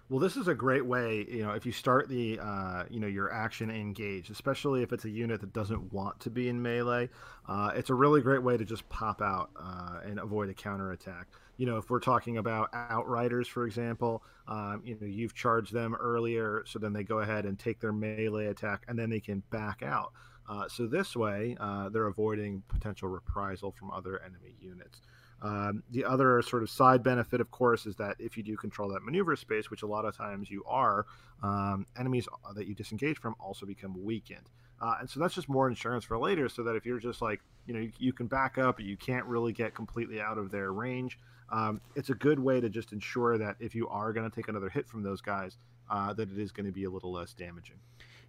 Well, 0.09 0.19
this 0.19 0.37
is 0.37 0.47
a 0.47 0.55
great 0.55 0.83
way, 0.87 1.27
you 1.29 1.43
know, 1.43 1.51
if 1.51 1.67
you 1.67 1.71
start 1.71 2.09
the, 2.09 2.39
uh, 2.41 2.85
you 2.89 2.99
know, 2.99 3.05
your 3.05 3.31
action 3.31 3.69
engaged, 3.69 4.31
especially 4.31 4.81
if 4.81 4.91
it's 4.91 5.05
a 5.05 5.09
unit 5.09 5.39
that 5.41 5.53
doesn't 5.53 5.93
want 5.93 6.19
to 6.21 6.31
be 6.31 6.49
in 6.49 6.59
melee. 6.63 7.09
Uh, 7.47 7.71
it's 7.75 7.91
a 7.91 7.93
really 7.93 8.19
great 8.21 8.41
way 8.41 8.57
to 8.57 8.65
just 8.65 8.89
pop 8.89 9.21
out 9.21 9.51
uh, 9.55 9.99
and 10.03 10.17
avoid 10.19 10.49
a 10.49 10.53
counterattack. 10.55 11.27
You 11.57 11.67
know, 11.67 11.77
if 11.77 11.91
we're 11.91 11.99
talking 11.99 12.37
about 12.39 12.69
outriders, 12.73 13.47
for 13.47 13.67
example, 13.67 14.23
um, 14.47 14.81
you 14.83 14.97
know, 14.99 15.05
you've 15.05 15.35
charged 15.35 15.73
them 15.73 15.93
earlier, 15.93 16.63
so 16.65 16.79
then 16.79 16.91
they 16.91 17.03
go 17.03 17.19
ahead 17.19 17.45
and 17.45 17.59
take 17.59 17.79
their 17.79 17.93
melee 17.93 18.47
attack, 18.47 18.85
and 18.87 18.97
then 18.97 19.11
they 19.11 19.19
can 19.19 19.43
back 19.51 19.83
out. 19.83 20.11
Uh, 20.49 20.67
so 20.67 20.87
this 20.87 21.15
way, 21.15 21.55
uh, 21.59 21.89
they're 21.89 22.07
avoiding 22.07 22.63
potential 22.67 23.09
reprisal 23.09 23.71
from 23.71 23.91
other 23.91 24.19
enemy 24.23 24.55
units. 24.59 25.01
Um, 25.41 25.83
the 25.91 26.03
other 26.03 26.41
sort 26.41 26.63
of 26.63 26.69
side 26.69 27.01
benefit, 27.03 27.39
of 27.39 27.49
course, 27.51 27.85
is 27.85 27.95
that 27.95 28.15
if 28.19 28.35
you 28.35 28.43
do 28.43 28.57
control 28.57 28.89
that 28.89 29.03
maneuver 29.03 29.35
space, 29.35 29.71
which 29.71 29.83
a 29.83 29.87
lot 29.87 30.05
of 30.05 30.15
times 30.15 30.49
you 30.49 30.63
are, 30.67 31.05
um, 31.41 31.85
enemies 31.97 32.27
that 32.55 32.67
you 32.67 32.75
disengage 32.75 33.17
from 33.19 33.35
also 33.39 33.65
become 33.65 34.03
weakened. 34.03 34.49
Uh, 34.81 34.95
and 34.99 35.09
so 35.09 35.19
that's 35.19 35.35
just 35.35 35.49
more 35.49 35.67
insurance 35.67 36.03
for 36.03 36.17
later, 36.17 36.49
so 36.49 36.63
that 36.63 36.75
if 36.75 36.85
you're 36.85 36.99
just 36.99 37.21
like, 37.21 37.41
you 37.67 37.73
know, 37.73 37.79
you, 37.79 37.91
you 37.99 38.13
can 38.13 38.27
back 38.27 38.57
up, 38.57 38.79
you 38.79 38.97
can't 38.97 39.25
really 39.25 39.51
get 39.53 39.75
completely 39.75 40.21
out 40.21 40.37
of 40.37 40.51
their 40.51 40.71
range. 40.71 41.19
Um, 41.51 41.81
it's 41.95 42.09
a 42.09 42.13
good 42.13 42.39
way 42.39 42.61
to 42.61 42.69
just 42.69 42.93
ensure 42.93 43.37
that 43.37 43.55
if 43.59 43.75
you 43.75 43.87
are 43.89 44.13
going 44.13 44.29
to 44.29 44.33
take 44.33 44.47
another 44.47 44.69
hit 44.69 44.87
from 44.87 45.03
those 45.03 45.21
guys, 45.21 45.57
uh, 45.89 46.13
that 46.13 46.31
it 46.31 46.37
is 46.37 46.51
going 46.51 46.65
to 46.65 46.71
be 46.71 46.83
a 46.83 46.89
little 46.89 47.11
less 47.11 47.33
damaging. 47.33 47.77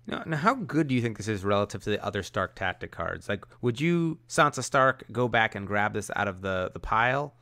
Now, 0.07 0.23
now, 0.27 0.37
how 0.39 0.55
good 0.55 0.89
do 0.89 0.95
you 0.95 1.03
think 1.03 1.19
this 1.19 1.29
is 1.29 1.45
relative 1.45 1.83
to 1.85 1.91
the 1.91 2.05
other 2.05 2.23
Stark 2.23 2.57
tactic 2.57 2.91
cards? 2.91 3.29
Like, 3.29 3.45
would 3.61 3.81
you, 3.81 4.19
Sansa 4.29 4.65
Stark, 4.65 5.05
go 5.13 5.29
back 5.29 5.55
and 5.55 5.67
grab 5.67 5.93
this 5.93 6.11
out 6.17 6.27
of 6.27 6.41
the, 6.41 6.71
the 6.73 6.81
pile? 6.81 7.35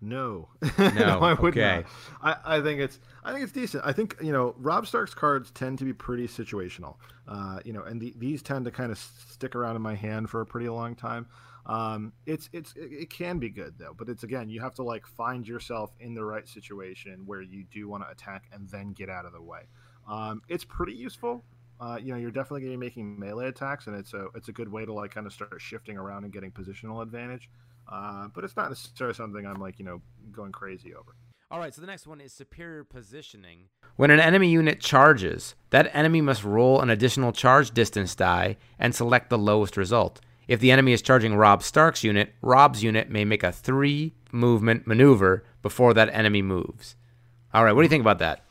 No, 0.00 0.48
no, 0.78 0.88
no 0.94 1.18
I 1.20 1.34
would 1.34 1.52
okay. 1.52 1.84
not. 2.22 2.38
I, 2.46 2.56
I 2.56 2.60
think 2.62 2.80
it's 2.80 2.98
I 3.22 3.32
think 3.32 3.44
it's 3.44 3.52
decent. 3.52 3.84
I 3.84 3.92
think 3.92 4.16
you 4.22 4.32
know 4.32 4.54
Robb 4.56 4.86
Stark's 4.86 5.12
cards 5.12 5.50
tend 5.50 5.78
to 5.80 5.84
be 5.84 5.92
pretty 5.92 6.26
situational. 6.26 6.96
Uh, 7.28 7.58
you 7.66 7.74
know, 7.74 7.82
and 7.82 8.00
the, 8.00 8.14
these 8.16 8.42
tend 8.42 8.64
to 8.64 8.70
kind 8.70 8.90
of 8.90 8.98
stick 8.98 9.54
around 9.54 9.76
in 9.76 9.82
my 9.82 9.94
hand 9.94 10.30
for 10.30 10.40
a 10.40 10.46
pretty 10.46 10.70
long 10.70 10.94
time. 10.94 11.26
Um, 11.66 12.14
it's 12.24 12.48
it's 12.52 12.72
it 12.76 13.10
can 13.10 13.38
be 13.38 13.50
good 13.50 13.74
though, 13.78 13.94
but 13.96 14.08
it's 14.08 14.22
again 14.22 14.48
you 14.48 14.60
have 14.62 14.74
to 14.76 14.82
like 14.82 15.06
find 15.06 15.46
yourself 15.46 15.94
in 16.00 16.14
the 16.14 16.24
right 16.24 16.48
situation 16.48 17.22
where 17.26 17.42
you 17.42 17.64
do 17.70 17.86
want 17.86 18.02
to 18.02 18.10
attack 18.10 18.44
and 18.52 18.68
then 18.70 18.92
get 18.92 19.10
out 19.10 19.26
of 19.26 19.32
the 19.32 19.42
way. 19.42 19.68
Um, 20.08 20.40
it's 20.48 20.64
pretty 20.64 20.94
useful. 20.94 21.44
Uh, 21.80 21.98
you 22.00 22.12
know, 22.12 22.18
you're 22.18 22.30
definitely 22.30 22.60
going 22.60 22.72
to 22.72 22.78
be 22.78 22.84
making 22.84 23.18
melee 23.18 23.48
attacks, 23.48 23.86
and 23.86 23.96
it's 23.96 24.12
a 24.12 24.26
it's 24.34 24.48
a 24.48 24.52
good 24.52 24.70
way 24.70 24.84
to 24.84 24.92
like 24.92 25.12
kind 25.14 25.26
of 25.26 25.32
start 25.32 25.60
shifting 25.60 25.96
around 25.96 26.24
and 26.24 26.32
getting 26.32 26.50
positional 26.50 27.02
advantage. 27.02 27.48
Uh, 27.90 28.28
but 28.34 28.44
it's 28.44 28.56
not 28.56 28.68
necessarily 28.68 29.14
something 29.14 29.46
I'm 29.46 29.60
like, 29.60 29.78
you 29.78 29.84
know, 29.84 30.02
going 30.30 30.52
crazy 30.52 30.94
over. 30.94 31.16
All 31.50 31.58
right, 31.58 31.74
so 31.74 31.80
the 31.80 31.86
next 31.88 32.06
one 32.06 32.20
is 32.20 32.32
superior 32.32 32.84
positioning. 32.84 33.70
When 33.96 34.12
an 34.12 34.20
enemy 34.20 34.48
unit 34.50 34.78
charges, 34.78 35.56
that 35.70 35.90
enemy 35.92 36.20
must 36.20 36.44
roll 36.44 36.80
an 36.80 36.90
additional 36.90 37.32
charge 37.32 37.72
distance 37.72 38.14
die 38.14 38.56
and 38.78 38.94
select 38.94 39.30
the 39.30 39.38
lowest 39.38 39.76
result. 39.76 40.20
If 40.46 40.60
the 40.60 40.70
enemy 40.70 40.92
is 40.92 41.02
charging 41.02 41.34
Robb 41.34 41.62
Stark's 41.62 42.04
unit, 42.04 42.34
Robb's 42.40 42.84
unit 42.84 43.10
may 43.10 43.24
make 43.24 43.42
a 43.42 43.50
three 43.50 44.14
movement 44.30 44.86
maneuver 44.86 45.44
before 45.62 45.92
that 45.94 46.14
enemy 46.14 46.42
moves. 46.42 46.94
All 47.52 47.64
right, 47.64 47.72
what 47.72 47.82
do 47.82 47.84
you 47.84 47.90
think 47.90 48.02
about 48.02 48.20
that? 48.20 48.44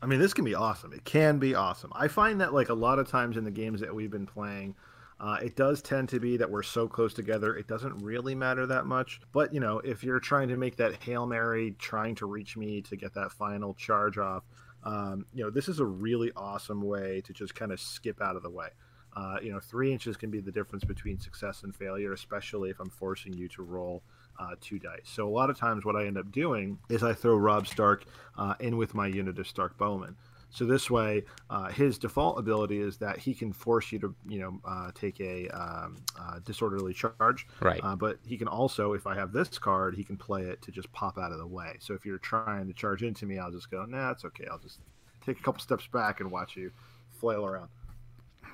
I 0.00 0.06
mean, 0.06 0.20
this 0.20 0.34
can 0.34 0.44
be 0.44 0.54
awesome. 0.54 0.92
It 0.92 1.04
can 1.04 1.38
be 1.38 1.54
awesome. 1.54 1.92
I 1.94 2.08
find 2.08 2.40
that 2.40 2.54
like 2.54 2.68
a 2.68 2.74
lot 2.74 2.98
of 2.98 3.08
times 3.08 3.36
in 3.36 3.44
the 3.44 3.50
games 3.50 3.80
that 3.80 3.94
we've 3.94 4.10
been 4.10 4.26
playing, 4.26 4.76
uh, 5.20 5.38
it 5.42 5.56
does 5.56 5.82
tend 5.82 6.08
to 6.10 6.20
be 6.20 6.36
that 6.36 6.48
we're 6.48 6.62
so 6.62 6.86
close 6.86 7.12
together, 7.12 7.56
it 7.56 7.66
doesn't 7.66 7.98
really 7.98 8.36
matter 8.36 8.66
that 8.66 8.86
much. 8.86 9.20
But, 9.32 9.52
you 9.52 9.58
know, 9.58 9.80
if 9.80 10.04
you're 10.04 10.20
trying 10.20 10.48
to 10.48 10.56
make 10.56 10.76
that 10.76 11.02
Hail 11.02 11.26
Mary, 11.26 11.74
trying 11.78 12.14
to 12.16 12.26
reach 12.26 12.56
me 12.56 12.80
to 12.82 12.96
get 12.96 13.14
that 13.14 13.32
final 13.32 13.74
charge 13.74 14.18
off, 14.18 14.44
um, 14.84 15.26
you 15.34 15.42
know, 15.42 15.50
this 15.50 15.68
is 15.68 15.80
a 15.80 15.84
really 15.84 16.30
awesome 16.36 16.82
way 16.82 17.20
to 17.22 17.32
just 17.32 17.56
kind 17.56 17.72
of 17.72 17.80
skip 17.80 18.22
out 18.22 18.36
of 18.36 18.44
the 18.44 18.50
way. 18.50 18.68
Uh, 19.16 19.38
you 19.42 19.50
know, 19.50 19.58
three 19.58 19.92
inches 19.92 20.16
can 20.16 20.30
be 20.30 20.38
the 20.38 20.52
difference 20.52 20.84
between 20.84 21.18
success 21.18 21.64
and 21.64 21.74
failure, 21.74 22.12
especially 22.12 22.70
if 22.70 22.78
I'm 22.78 22.90
forcing 22.90 23.32
you 23.32 23.48
to 23.48 23.62
roll 23.62 24.04
uh, 24.38 24.54
two 24.60 24.78
dice. 24.78 25.00
So 25.04 25.26
a 25.26 25.30
lot 25.30 25.50
of 25.50 25.58
times, 25.58 25.84
what 25.84 25.96
I 25.96 26.06
end 26.06 26.18
up 26.18 26.30
doing 26.32 26.78
is 26.88 27.02
I 27.02 27.12
throw 27.12 27.36
Robb 27.36 27.66
Stark 27.66 28.04
uh, 28.36 28.54
in 28.60 28.76
with 28.76 28.94
my 28.94 29.06
unit 29.06 29.38
of 29.38 29.46
Stark 29.46 29.76
Bowmen. 29.76 30.16
So 30.50 30.64
this 30.64 30.90
way, 30.90 31.24
uh, 31.50 31.68
his 31.68 31.98
default 31.98 32.38
ability 32.38 32.80
is 32.80 32.96
that 32.98 33.18
he 33.18 33.34
can 33.34 33.52
force 33.52 33.92
you 33.92 33.98
to, 33.98 34.14
you 34.26 34.40
know, 34.40 34.60
uh, 34.64 34.90
take 34.94 35.20
a 35.20 35.48
um, 35.48 35.96
uh, 36.18 36.38
disorderly 36.44 36.94
charge. 36.94 37.46
Right. 37.60 37.80
Uh, 37.82 37.96
but 37.96 38.18
he 38.26 38.38
can 38.38 38.48
also, 38.48 38.94
if 38.94 39.06
I 39.06 39.14
have 39.14 39.32
this 39.32 39.58
card, 39.58 39.94
he 39.94 40.04
can 40.04 40.16
play 40.16 40.44
it 40.44 40.62
to 40.62 40.70
just 40.70 40.90
pop 40.92 41.18
out 41.18 41.32
of 41.32 41.38
the 41.38 41.46
way. 41.46 41.76
So 41.80 41.92
if 41.92 42.06
you're 42.06 42.18
trying 42.18 42.66
to 42.66 42.72
charge 42.72 43.02
into 43.02 43.26
me, 43.26 43.38
I'll 43.38 43.50
just 43.52 43.70
go, 43.70 43.84
nah, 43.84 44.10
it's 44.10 44.24
okay. 44.24 44.46
I'll 44.50 44.58
just 44.58 44.78
take 45.24 45.38
a 45.38 45.42
couple 45.42 45.60
steps 45.60 45.86
back 45.86 46.20
and 46.20 46.30
watch 46.30 46.56
you 46.56 46.72
flail 47.10 47.44
around. 47.44 47.68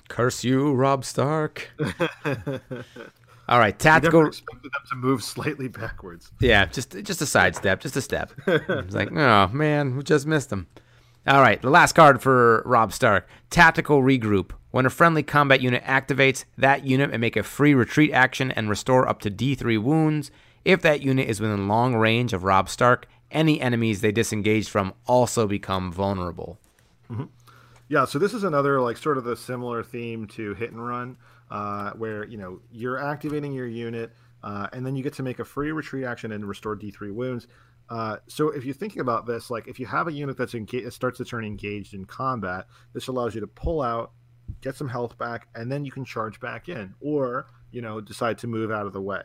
Curse 0.09 0.45
you, 0.45 0.73
Robb 0.75 1.05
Stark. 1.05 1.71
All 3.49 3.59
right, 3.59 3.79
tactical. 3.79 4.25
I 4.25 4.29
expected 4.29 4.73
them 4.73 4.83
to 4.91 4.97
move 4.97 5.23
slightly 5.23 5.69
backwards. 5.69 6.33
Yeah, 6.41 6.65
just 6.67 6.93
just 7.03 7.21
a 7.21 7.27
sidestep, 7.27 7.81
just 7.81 7.97
a 7.97 8.01
step. 8.01 8.33
it's 8.47 8.95
like, 8.95 9.13
oh 9.13 9.49
man, 9.49 9.97
we 9.97 10.03
just 10.03 10.27
missed 10.27 10.51
them. 10.51 10.67
All 11.27 11.41
right, 11.41 11.61
the 11.61 11.71
last 11.71 11.95
card 11.95 12.21
for 12.23 12.63
Robb 12.67 12.93
Stark 12.93 13.29
Tactical 13.51 14.03
Regroup. 14.03 14.53
When 14.71 14.87
a 14.87 14.91
friendly 14.91 15.23
combat 15.23 15.63
unit 15.63 15.85
activates, 15.85 16.45
that 16.59 16.85
unit 16.85 17.11
may 17.11 17.17
make 17.17 17.37
a 17.37 17.43
free 17.43 17.75
retreat 17.75 18.13
action 18.13 18.51
and 18.51 18.69
restore 18.69 19.09
up 19.09 19.21
to 19.21 19.31
D3 19.31 19.81
wounds. 19.81 20.31
If 20.65 20.83
that 20.83 21.03
unit 21.03 21.29
is 21.29 21.41
within 21.41 21.69
long 21.69 21.95
range 21.95 22.33
of 22.33 22.45
Robb 22.45 22.69
Stark, 22.69 23.07
any 23.31 23.61
enemies 23.61 24.01
they 24.01 24.13
disengage 24.13 24.69
from 24.69 24.95
also 25.07 25.47
become 25.47 25.93
vulnerable. 25.93 26.59
Mm-hmm. 27.11 27.25
Yeah, 27.89 28.07
so 28.07 28.19
this 28.19 28.35
is 28.35 28.45
another 28.45 28.81
like 28.81 28.97
sort 28.97 29.19
of 29.19 29.25
the 29.25 29.37
similar 29.37 29.83
theme 29.83 30.27
to 30.29 30.55
Hit 30.55 30.73
and 30.73 30.87
Run, 30.87 31.17
uh, 31.51 31.91
where 31.93 32.25
you 32.25 32.37
know 32.37 32.61
you're 32.71 32.99
activating 32.99 33.53
your 33.53 33.67
unit, 33.67 34.13
uh, 34.43 34.69
and 34.73 34.85
then 34.85 34.97
you 34.97 35.03
get 35.03 35.15
to 35.15 35.23
make 35.23 35.39
a 35.39 35.45
free 35.45 35.73
retreat 35.73 36.05
action 36.05 36.33
and 36.33 36.47
restore 36.47 36.77
D3 36.77 37.13
wounds. 37.13 37.47
Uh, 37.91 38.17
so 38.27 38.49
if 38.49 38.65
you're 38.65 38.75
thinking 38.75 39.01
about 39.01 39.27
this, 39.27 39.51
like 39.51 39.69
if 39.69 39.79
you 39.79 39.87
have 39.87 40.09
a 40.09 40.13
unit 40.13 40.37
that's 40.37 40.55
engaged, 40.55 40.93
starts 40.93 41.19
to 41.19 41.25
turn 41.25 41.45
engaged 41.45 41.95
in 41.95 42.05
combat, 42.05 42.67
this 42.95 43.09
allows 43.09 43.35
you 43.35 43.41
to 43.43 43.47
pull 43.47 43.83
out, 43.83 44.13
get 44.63 44.75
some 44.75 44.89
health 44.89 45.19
back, 45.19 45.49
and 45.55 45.71
then 45.71 45.85
you 45.85 45.93
can 45.93 46.05
charge 46.05 46.41
back 46.41 46.69
in, 46.69 46.95
or 47.01 47.47
you 47.71 47.83
know 47.83 48.01
decide 48.01 48.39
to 48.39 48.47
move 48.47 48.71
out 48.71 48.87
of 48.87 48.93
the 48.93 49.03
way. 49.03 49.23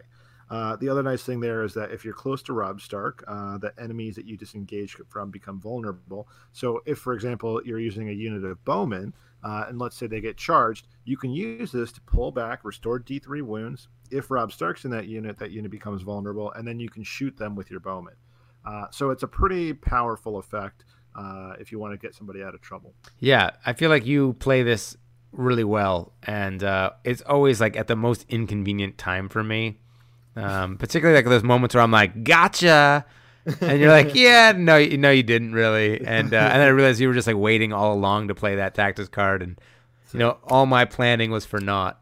Uh, 0.49 0.75
the 0.77 0.89
other 0.89 1.03
nice 1.03 1.23
thing 1.23 1.39
there 1.39 1.63
is 1.63 1.73
that 1.75 1.91
if 1.91 2.03
you're 2.03 2.13
close 2.13 2.41
to 2.41 2.53
Robb 2.53 2.81
Stark, 2.81 3.23
uh, 3.27 3.57
the 3.59 3.71
enemies 3.79 4.15
that 4.15 4.25
you 4.25 4.35
disengage 4.35 4.97
from 5.07 5.29
become 5.29 5.59
vulnerable. 5.59 6.27
So 6.53 6.81
if, 6.85 6.97
for 6.97 7.13
example, 7.13 7.61
you're 7.63 7.79
using 7.79 8.09
a 8.09 8.13
unit 8.13 8.43
of 8.43 8.63
bowmen, 8.65 9.13
uh, 9.43 9.65
and 9.67 9.79
let's 9.79 9.95
say 9.95 10.07
they 10.07 10.21
get 10.21 10.37
charged, 10.37 10.87
you 11.05 11.17
can 11.17 11.31
use 11.31 11.71
this 11.71 11.91
to 11.93 12.01
pull 12.01 12.31
back, 12.31 12.63
restore 12.63 12.99
D3 12.99 13.41
wounds. 13.41 13.87
If 14.11 14.31
Robb 14.31 14.51
Stark's 14.51 14.85
in 14.85 14.91
that 14.91 15.07
unit, 15.07 15.37
that 15.39 15.51
unit 15.51 15.71
becomes 15.71 16.01
vulnerable, 16.01 16.51
and 16.51 16.67
then 16.67 16.79
you 16.79 16.89
can 16.89 17.03
shoot 17.03 17.37
them 17.37 17.55
with 17.55 17.71
your 17.71 17.79
bowman. 17.79 18.15
Uh, 18.65 18.85
so 18.91 19.09
it's 19.09 19.23
a 19.23 19.27
pretty 19.27 19.73
powerful 19.73 20.37
effect 20.37 20.83
uh, 21.15 21.53
if 21.59 21.71
you 21.71 21.79
want 21.79 21.93
to 21.93 21.97
get 21.97 22.13
somebody 22.15 22.43
out 22.43 22.53
of 22.53 22.61
trouble. 22.61 22.93
Yeah, 23.19 23.51
I 23.65 23.73
feel 23.73 23.89
like 23.89 24.05
you 24.05 24.33
play 24.33 24.63
this 24.63 24.97
really 25.31 25.63
well, 25.63 26.13
and 26.23 26.63
uh, 26.63 26.91
it's 27.03 27.21
always 27.21 27.61
like 27.61 27.75
at 27.75 27.87
the 27.87 27.95
most 27.95 28.25
inconvenient 28.29 28.97
time 28.97 29.29
for 29.29 29.43
me. 29.43 29.79
Um, 30.35 30.77
particularly 30.77 31.17
like 31.17 31.25
those 31.25 31.43
moments 31.43 31.75
where 31.75 31.83
I'm 31.83 31.91
like, 31.91 32.23
"Gotcha," 32.23 33.05
and 33.61 33.79
you're 33.79 33.89
like, 33.89 34.15
"Yeah, 34.15 34.53
no, 34.55 34.83
no, 34.83 35.11
you 35.11 35.23
didn't 35.23 35.53
really," 35.53 36.05
and 36.05 36.33
uh, 36.33 36.37
and 36.37 36.61
then 36.61 36.61
I 36.61 36.67
realized 36.67 36.99
you 36.99 37.07
were 37.07 37.13
just 37.13 37.27
like 37.27 37.37
waiting 37.37 37.73
all 37.73 37.93
along 37.93 38.27
to 38.29 38.35
play 38.35 38.55
that 38.55 38.75
tactics 38.75 39.09
card, 39.09 39.41
and 39.41 39.59
you 40.13 40.19
know, 40.19 40.37
all 40.43 40.65
my 40.65 40.85
planning 40.85 41.31
was 41.31 41.45
for 41.45 41.59
naught. 41.59 42.01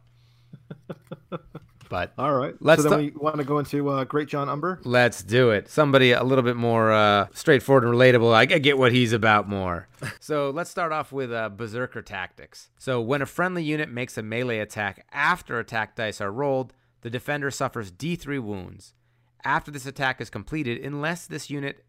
But 1.90 2.14
all 2.18 2.34
right, 2.34 2.54
let's. 2.60 2.84
So 2.84 2.90
then 2.90 3.00
we 3.00 3.12
want 3.12 3.38
to 3.38 3.44
go 3.44 3.60
into 3.60 3.90
uh, 3.90 4.06
Greatjon 4.06 4.48
Umber. 4.48 4.80
Let's 4.84 5.24
do 5.24 5.52
it. 5.52 5.70
Somebody 5.70 6.12
a 6.12 6.24
little 6.24 6.44
bit 6.44 6.56
more 6.56 6.92
uh, 6.92 7.28
straightforward 7.34 7.84
and 7.84 7.94
relatable. 7.94 8.34
I 8.34 8.46
get 8.46 8.78
what 8.78 8.92
he's 8.92 9.14
about 9.14 9.48
more. 9.48 9.88
so 10.20 10.50
let's 10.50 10.70
start 10.70 10.92
off 10.92 11.12
with 11.12 11.32
uh, 11.32 11.50
Berserker 11.50 12.02
tactics. 12.02 12.70
So 12.78 13.02
when 13.02 13.22
a 13.22 13.26
friendly 13.26 13.64
unit 13.64 13.90
makes 13.90 14.18
a 14.18 14.22
melee 14.24 14.60
attack 14.60 15.06
after 15.12 15.60
attack 15.60 15.96
dice 15.96 16.20
are 16.22 16.32
rolled, 16.32 16.74
the 17.02 17.10
defender 17.10 17.52
suffers 17.52 17.92
D3 17.92 18.42
wounds. 18.42 18.94
After 19.44 19.72
this 19.72 19.86
attack 19.86 20.20
is 20.22 20.30
completed, 20.30 20.84
unless 20.84 21.28
this 21.28 21.50
unit 21.50 21.86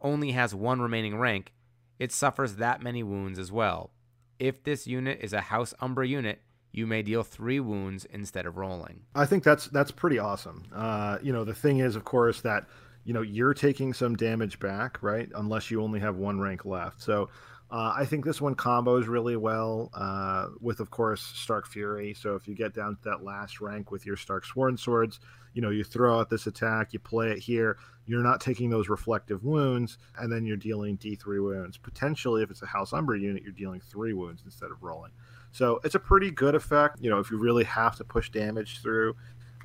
only 0.00 0.32
has 0.32 0.54
one 0.54 0.80
remaining 0.80 1.18
rank, 1.18 1.52
it 1.98 2.12
suffers 2.12 2.56
that 2.56 2.82
many 2.82 3.02
wounds 3.02 3.38
as 3.38 3.52
well. 3.52 3.92
If 4.38 4.64
this 4.64 4.86
unit 4.86 5.18
is 5.20 5.32
a 5.32 5.40
House 5.40 5.74
Umber 5.80 6.04
unit, 6.04 6.40
you 6.72 6.86
may 6.86 7.02
deal 7.02 7.22
three 7.22 7.60
wounds 7.60 8.04
instead 8.06 8.46
of 8.46 8.56
rolling. 8.56 9.02
I 9.14 9.26
think 9.26 9.44
that's 9.44 9.66
that's 9.66 9.90
pretty 9.90 10.18
awesome. 10.18 10.64
Uh, 10.74 11.18
you 11.22 11.32
know, 11.32 11.44
the 11.44 11.54
thing 11.54 11.78
is, 11.78 11.96
of 11.96 12.04
course, 12.04 12.40
that 12.40 12.66
you 13.04 13.12
know 13.12 13.22
you're 13.22 13.54
taking 13.54 13.92
some 13.92 14.16
damage 14.16 14.58
back, 14.58 15.02
right? 15.02 15.28
Unless 15.34 15.70
you 15.70 15.82
only 15.82 16.00
have 16.00 16.16
one 16.16 16.40
rank 16.40 16.64
left. 16.64 17.02
So. 17.02 17.28
Uh, 17.72 17.94
I 17.96 18.04
think 18.04 18.22
this 18.26 18.38
one 18.38 18.54
combos 18.54 19.08
really 19.08 19.34
well 19.34 19.88
uh, 19.94 20.48
with, 20.60 20.80
of 20.80 20.90
course, 20.90 21.22
Stark 21.22 21.66
Fury. 21.66 22.12
So 22.12 22.34
if 22.34 22.46
you 22.46 22.54
get 22.54 22.74
down 22.74 22.96
to 22.96 23.02
that 23.04 23.24
last 23.24 23.62
rank 23.62 23.90
with 23.90 24.04
your 24.04 24.18
Stark 24.18 24.44
Sworn 24.44 24.76
Swords, 24.76 25.20
you 25.54 25.62
know, 25.62 25.70
you 25.70 25.82
throw 25.82 26.20
out 26.20 26.28
this 26.28 26.46
attack, 26.46 26.92
you 26.92 26.98
play 26.98 27.30
it 27.30 27.38
here, 27.38 27.78
you're 28.04 28.22
not 28.22 28.42
taking 28.42 28.68
those 28.68 28.90
reflective 28.90 29.42
wounds, 29.42 29.96
and 30.18 30.30
then 30.30 30.44
you're 30.44 30.58
dealing 30.58 30.98
D3 30.98 31.42
wounds. 31.42 31.78
Potentially, 31.78 32.42
if 32.42 32.50
it's 32.50 32.60
a 32.60 32.66
House 32.66 32.92
Umber 32.92 33.16
unit, 33.16 33.42
you're 33.42 33.52
dealing 33.52 33.80
three 33.80 34.12
wounds 34.12 34.42
instead 34.44 34.70
of 34.70 34.82
rolling. 34.82 35.12
So 35.50 35.80
it's 35.82 35.94
a 35.94 36.00
pretty 36.00 36.30
good 36.30 36.54
effect. 36.54 36.98
You 37.00 37.08
know, 37.08 37.20
if 37.20 37.30
you 37.30 37.38
really 37.38 37.64
have 37.64 37.96
to 37.96 38.04
push 38.04 38.30
damage 38.30 38.82
through, 38.82 39.16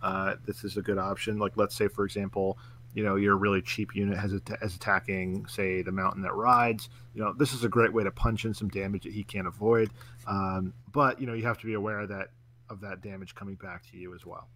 uh, 0.01 0.35
this 0.45 0.63
is 0.63 0.77
a 0.77 0.81
good 0.81 0.97
option. 0.97 1.39
Like, 1.39 1.57
let's 1.57 1.75
say, 1.75 1.89
for 1.89 2.05
example, 2.05 2.57
you 2.93 3.03
know, 3.03 3.15
your 3.15 3.37
really 3.37 3.61
cheap 3.61 3.95
unit 3.95 4.17
has, 4.17 4.33
has 4.61 4.75
attacking, 4.75 5.45
say, 5.47 5.81
the 5.81 5.91
mountain 5.91 6.23
that 6.23 6.33
rides. 6.33 6.89
You 7.13 7.23
know, 7.23 7.33
this 7.33 7.53
is 7.53 7.63
a 7.63 7.69
great 7.69 7.93
way 7.93 8.03
to 8.03 8.11
punch 8.11 8.45
in 8.45 8.53
some 8.53 8.69
damage 8.69 9.03
that 9.03 9.13
he 9.13 9.23
can't 9.23 9.47
avoid. 9.47 9.91
Um, 10.25 10.73
but 10.91 11.19
you 11.21 11.27
know, 11.27 11.33
you 11.33 11.43
have 11.43 11.59
to 11.59 11.65
be 11.65 11.73
aware 11.73 11.99
of 11.99 12.09
that 12.09 12.29
of 12.69 12.81
that 12.81 13.01
damage 13.01 13.35
coming 13.35 13.55
back 13.55 13.89
to 13.91 13.97
you 13.97 14.13
as 14.13 14.25
well. 14.25 14.47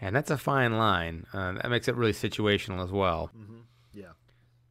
And 0.00 0.14
that's 0.14 0.30
a 0.30 0.36
fine 0.36 0.76
line. 0.76 1.26
Uh, 1.32 1.52
that 1.52 1.70
makes 1.70 1.88
it 1.88 1.94
really 1.94 2.12
situational 2.12 2.82
as 2.82 2.90
well. 2.90 3.30
Mm-hmm. 3.36 3.60
Yeah. 3.92 4.12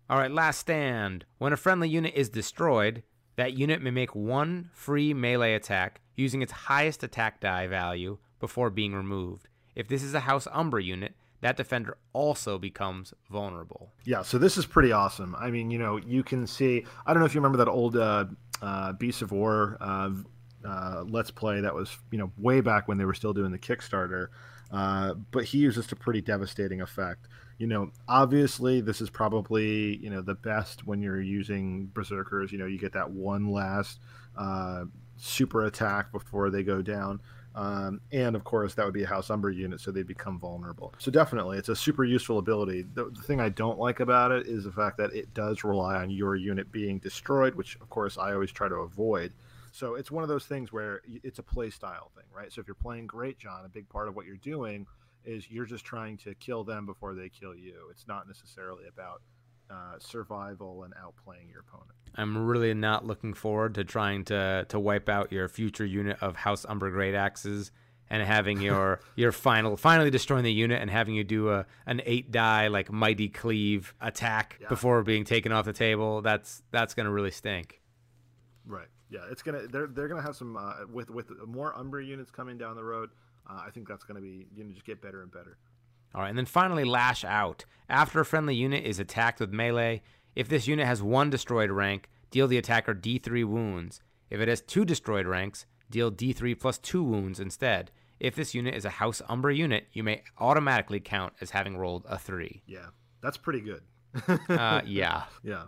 All 0.09 0.19
right, 0.19 0.31
last 0.31 0.59
stand. 0.59 1.25
When 1.37 1.53
a 1.53 1.57
friendly 1.57 1.89
unit 1.89 2.13
is 2.15 2.29
destroyed, 2.29 3.03
that 3.35 3.53
unit 3.53 3.81
may 3.81 3.91
make 3.91 4.13
one 4.13 4.69
free 4.73 5.13
melee 5.13 5.53
attack 5.55 6.01
using 6.15 6.41
its 6.41 6.51
highest 6.51 7.03
attack 7.03 7.39
die 7.39 7.67
value 7.67 8.17
before 8.39 8.69
being 8.69 8.93
removed. 8.93 9.47
If 9.75 9.87
this 9.87 10.03
is 10.03 10.13
a 10.13 10.19
House 10.21 10.47
umber 10.51 10.79
unit, 10.79 11.15
that 11.43 11.57
defender 11.57 11.97
also 12.13 12.57
becomes 12.57 13.13
vulnerable. 13.29 13.91
Yeah, 14.05 14.21
so 14.21 14.37
this 14.37 14.57
is 14.57 14.65
pretty 14.65 14.91
awesome. 14.91 15.35
I 15.37 15.51
mean, 15.51 15.69
you 15.69 15.77
know, 15.77 15.97
you 15.97 16.23
can 16.23 16.47
see. 16.47 16.85
I 17.05 17.13
don't 17.13 17.19
know 17.19 17.25
if 17.25 17.35
you 17.35 17.41
remember 17.41 17.57
that 17.57 17.69
old 17.69 17.97
uh, 17.97 18.25
uh, 18.61 18.93
Beast 18.93 19.21
of 19.21 19.31
War 19.31 19.77
uh, 19.81 20.11
uh, 20.65 21.03
Let's 21.05 21.31
Play 21.31 21.59
that 21.59 21.75
was, 21.75 21.97
you 22.11 22.17
know, 22.17 22.31
way 22.37 22.61
back 22.61 22.87
when 22.87 22.97
they 22.97 23.05
were 23.05 23.13
still 23.13 23.33
doing 23.33 23.51
the 23.51 23.59
Kickstarter. 23.59 24.27
Uh, 24.71 25.13
but 25.31 25.43
he 25.43 25.57
uses 25.59 25.91
a 25.91 25.95
pretty 25.95 26.21
devastating 26.21 26.81
effect. 26.81 27.27
You 27.59 27.67
know, 27.67 27.91
obviously, 28.07 28.81
this 28.81 29.01
is 29.01 29.09
probably 29.09 29.97
you 29.97 30.09
know 30.09 30.21
the 30.21 30.33
best 30.33 30.87
when 30.87 31.01
you're 31.01 31.21
using 31.21 31.91
berserkers. 31.93 32.51
You 32.51 32.57
know, 32.57 32.65
you 32.65 32.79
get 32.79 32.93
that 32.93 33.11
one 33.11 33.51
last 33.51 33.99
uh, 34.37 34.85
super 35.17 35.65
attack 35.65 36.11
before 36.11 36.49
they 36.49 36.63
go 36.63 36.81
down. 36.81 37.21
Um, 37.55 38.01
and 38.11 38.35
of 38.35 38.43
course, 38.43 38.73
that 38.73 38.85
would 38.85 38.93
be 38.93 39.03
a 39.03 39.07
House 39.07 39.29
Umber 39.29 39.51
unit, 39.51 39.79
so 39.79 39.91
they'd 39.91 40.07
become 40.07 40.39
vulnerable. 40.39 40.93
So 40.97 41.11
definitely, 41.11 41.57
it's 41.57 41.69
a 41.69 41.75
super 41.75 42.03
useful 42.03 42.39
ability. 42.39 42.85
The, 42.93 43.05
the, 43.05 43.21
thing 43.21 43.39
I 43.39 43.49
don't 43.49 43.77
like 43.77 43.99
about 43.99 44.31
it 44.31 44.47
is 44.47 44.63
the 44.63 44.71
fact 44.71 44.97
that 44.97 45.13
it 45.13 45.33
does 45.33 45.63
rely 45.63 45.95
on 45.95 46.09
your 46.09 46.35
unit 46.35 46.71
being 46.71 46.97
destroyed, 46.97 47.53
which 47.53 47.75
of 47.75 47.89
course 47.89 48.17
I 48.17 48.33
always 48.33 48.51
try 48.51 48.67
to 48.69 48.75
avoid. 48.75 49.33
So 49.71 49.95
it's 49.95 50.11
one 50.11 50.23
of 50.23 50.29
those 50.29 50.45
things 50.45 50.71
where 50.71 51.01
it's 51.23 51.39
a 51.39 51.43
play 51.43 51.69
style 51.69 52.11
thing, 52.15 52.25
right? 52.35 52.51
So 52.51 52.61
if 52.61 52.67
you're 52.67 52.75
playing 52.75 53.07
great, 53.07 53.37
John, 53.39 53.65
a 53.65 53.69
big 53.69 53.87
part 53.89 54.07
of 54.07 54.15
what 54.15 54.25
you're 54.25 54.35
doing 54.37 54.85
is 55.25 55.49
you're 55.49 55.65
just 55.65 55.85
trying 55.85 56.17
to 56.17 56.35
kill 56.35 56.63
them 56.63 56.85
before 56.85 57.13
they 57.13 57.29
kill 57.29 57.55
you. 57.55 57.75
It's 57.89 58.07
not 58.07 58.27
necessarily 58.27 58.83
about 58.87 59.21
uh, 59.69 59.99
survival 59.99 60.83
and 60.83 60.93
outplaying 60.95 61.51
your 61.51 61.61
opponent. 61.61 61.91
I'm 62.15 62.45
really 62.45 62.73
not 62.73 63.05
looking 63.05 63.33
forward 63.33 63.75
to 63.75 63.83
trying 63.83 64.25
to 64.25 64.65
to 64.69 64.79
wipe 64.79 65.09
out 65.09 65.31
your 65.31 65.47
future 65.47 65.85
unit 65.85 66.17
of 66.21 66.35
House 66.35 66.65
Umber 66.67 66.91
Great 66.91 67.15
Axes 67.15 67.71
and 68.09 68.21
having 68.21 68.61
your 68.69 68.99
your 69.15 69.31
final 69.31 69.75
finally 69.77 70.11
destroying 70.11 70.43
the 70.43 70.53
unit 70.53 70.81
and 70.81 70.89
having 70.89 71.15
you 71.15 71.23
do 71.23 71.49
a 71.49 71.65
an 71.85 72.01
eight 72.05 72.31
die 72.31 72.67
like 72.67 72.91
mighty 72.91 73.29
cleave 73.29 73.93
attack 73.99 74.59
yeah. 74.61 74.67
before 74.69 75.01
being 75.03 75.23
taken 75.23 75.51
off 75.51 75.65
the 75.65 75.73
table. 75.73 76.21
That's 76.21 76.61
that's 76.71 76.93
gonna 76.93 77.11
really 77.11 77.31
stink. 77.31 77.81
Right. 78.65 78.87
Yeah. 79.09 79.21
It's 79.31 79.41
gonna 79.41 79.67
they're 79.67 79.87
they're 79.87 80.07
gonna 80.07 80.21
have 80.21 80.35
some 80.35 80.55
uh, 80.55 80.85
with 80.91 81.09
with 81.09 81.31
more 81.47 81.75
Umber 81.77 82.01
units 82.01 82.31
coming 82.31 82.57
down 82.57 82.75
the 82.75 82.83
road. 82.83 83.09
Uh, 83.49 83.61
I 83.65 83.71
think 83.71 83.87
that's 83.87 84.03
gonna 84.03 84.21
be 84.21 84.45
you 84.55 84.63
know 84.63 84.71
just 84.71 84.85
get 84.85 85.01
better 85.01 85.23
and 85.23 85.31
better. 85.31 85.57
All 86.15 86.21
right, 86.21 86.29
and 86.29 86.37
then 86.37 86.45
finally, 86.45 86.83
Lash 86.83 87.23
Out. 87.23 87.65
After 87.89 88.19
a 88.19 88.25
friendly 88.25 88.55
unit 88.55 88.85
is 88.85 88.99
attacked 88.99 89.39
with 89.39 89.51
melee, 89.51 90.01
if 90.35 90.47
this 90.47 90.67
unit 90.67 90.85
has 90.87 91.01
one 91.01 91.29
destroyed 91.29 91.69
rank, 91.71 92.09
deal 92.31 92.47
the 92.47 92.57
attacker 92.57 92.93
D3 92.95 93.45
wounds. 93.45 94.01
If 94.29 94.39
it 94.39 94.47
has 94.47 94.61
two 94.61 94.85
destroyed 94.85 95.27
ranks, 95.27 95.65
deal 95.89 96.11
D3 96.11 96.59
plus 96.59 96.77
2 96.79 97.03
wounds 97.03 97.39
instead. 97.39 97.91
If 98.19 98.35
this 98.35 98.55
unit 98.55 98.73
is 98.73 98.85
a 98.85 98.89
House 98.89 99.21
Umber 99.29 99.51
unit, 99.51 99.87
you 99.91 100.03
may 100.03 100.23
automatically 100.39 100.99
count 100.99 101.33
as 101.41 101.51
having 101.51 101.77
rolled 101.77 102.05
a 102.07 102.17
3. 102.17 102.63
Yeah, 102.65 102.87
that's 103.21 103.37
pretty 103.37 103.59
good. 103.61 103.81
uh, 104.49 104.81
yeah. 104.85 105.23
Yeah. 105.43 105.63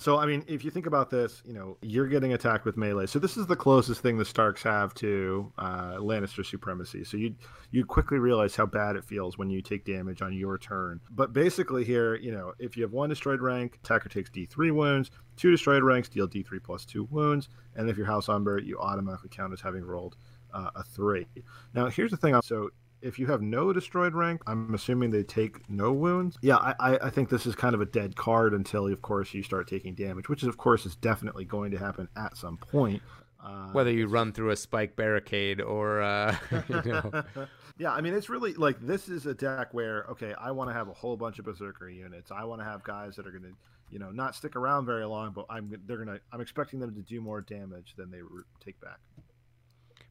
So 0.00 0.16
I 0.16 0.24
mean, 0.24 0.42
if 0.46 0.64
you 0.64 0.70
think 0.70 0.86
about 0.86 1.10
this, 1.10 1.42
you 1.44 1.52
know, 1.52 1.76
you're 1.82 2.06
getting 2.06 2.32
attacked 2.32 2.64
with 2.64 2.78
melee. 2.78 3.04
So 3.04 3.18
this 3.18 3.36
is 3.36 3.46
the 3.46 3.54
closest 3.54 4.00
thing 4.00 4.16
the 4.16 4.24
Starks 4.24 4.62
have 4.62 4.94
to 4.94 5.52
uh, 5.58 5.96
Lannister 5.96 6.42
supremacy. 6.42 7.04
So 7.04 7.18
you 7.18 7.34
you 7.70 7.84
quickly 7.84 8.18
realize 8.18 8.56
how 8.56 8.64
bad 8.64 8.96
it 8.96 9.04
feels 9.04 9.36
when 9.36 9.50
you 9.50 9.60
take 9.60 9.84
damage 9.84 10.22
on 10.22 10.32
your 10.32 10.56
turn. 10.56 11.02
But 11.10 11.34
basically 11.34 11.84
here, 11.84 12.14
you 12.14 12.32
know, 12.32 12.54
if 12.58 12.78
you 12.78 12.82
have 12.82 12.92
one 12.92 13.10
destroyed 13.10 13.42
rank, 13.42 13.78
attacker 13.84 14.08
takes 14.08 14.30
D3 14.30 14.74
wounds. 14.74 15.10
Two 15.36 15.50
destroyed 15.50 15.82
ranks 15.82 16.08
deal 16.08 16.26
D3 16.26 16.64
plus 16.64 16.86
two 16.86 17.06
wounds, 17.10 17.50
and 17.76 17.90
if 17.90 17.98
you're 17.98 18.06
House 18.06 18.30
Umber, 18.30 18.58
you 18.58 18.78
automatically 18.78 19.28
count 19.30 19.52
as 19.52 19.60
having 19.60 19.84
rolled 19.84 20.16
uh, 20.54 20.70
a 20.76 20.82
three. 20.82 21.26
Now 21.74 21.90
here's 21.90 22.10
the 22.10 22.16
thing. 22.16 22.40
So 22.42 22.70
if 23.02 23.18
you 23.18 23.26
have 23.26 23.42
no 23.42 23.72
destroyed 23.72 24.14
rank, 24.14 24.42
I'm 24.46 24.74
assuming 24.74 25.10
they 25.10 25.22
take 25.22 25.68
no 25.68 25.92
wounds. 25.92 26.38
Yeah, 26.42 26.56
I, 26.56 26.98
I 27.02 27.10
think 27.10 27.28
this 27.28 27.46
is 27.46 27.54
kind 27.54 27.74
of 27.74 27.80
a 27.80 27.86
dead 27.86 28.16
card 28.16 28.54
until, 28.54 28.86
of 28.86 29.02
course, 29.02 29.32
you 29.34 29.42
start 29.42 29.68
taking 29.68 29.94
damage, 29.94 30.28
which 30.28 30.42
is, 30.42 30.48
of 30.48 30.56
course, 30.56 30.86
is 30.86 30.96
definitely 30.96 31.44
going 31.44 31.70
to 31.72 31.78
happen 31.78 32.08
at 32.16 32.36
some 32.36 32.56
point. 32.56 33.02
Uh, 33.42 33.70
Whether 33.72 33.90
you 33.90 34.06
run 34.06 34.32
through 34.32 34.50
a 34.50 34.56
spike 34.56 34.96
barricade 34.96 35.60
or, 35.60 36.02
uh, 36.02 36.36
you 36.68 36.82
know. 36.92 37.24
yeah, 37.78 37.92
I 37.92 38.02
mean, 38.02 38.14
it's 38.14 38.28
really 38.28 38.52
like 38.54 38.78
this 38.80 39.08
is 39.08 39.24
a 39.26 39.34
deck 39.34 39.72
where, 39.72 40.04
okay, 40.10 40.34
I 40.38 40.50
want 40.50 40.68
to 40.68 40.74
have 40.74 40.88
a 40.88 40.92
whole 40.92 41.16
bunch 41.16 41.38
of 41.38 41.46
berserker 41.46 41.88
units. 41.88 42.30
I 42.30 42.44
want 42.44 42.60
to 42.60 42.66
have 42.66 42.84
guys 42.84 43.16
that 43.16 43.26
are 43.26 43.30
going 43.30 43.44
to, 43.44 43.54
you 43.88 43.98
know, 43.98 44.10
not 44.10 44.34
stick 44.34 44.56
around 44.56 44.84
very 44.84 45.06
long, 45.06 45.32
but 45.32 45.46
I'm 45.48 45.74
they're 45.86 45.96
gonna 45.96 46.20
I'm 46.32 46.40
expecting 46.40 46.78
them 46.78 46.94
to 46.94 47.00
do 47.00 47.20
more 47.20 47.40
damage 47.40 47.94
than 47.96 48.10
they 48.10 48.20
take 48.64 48.80
back. 48.80 48.98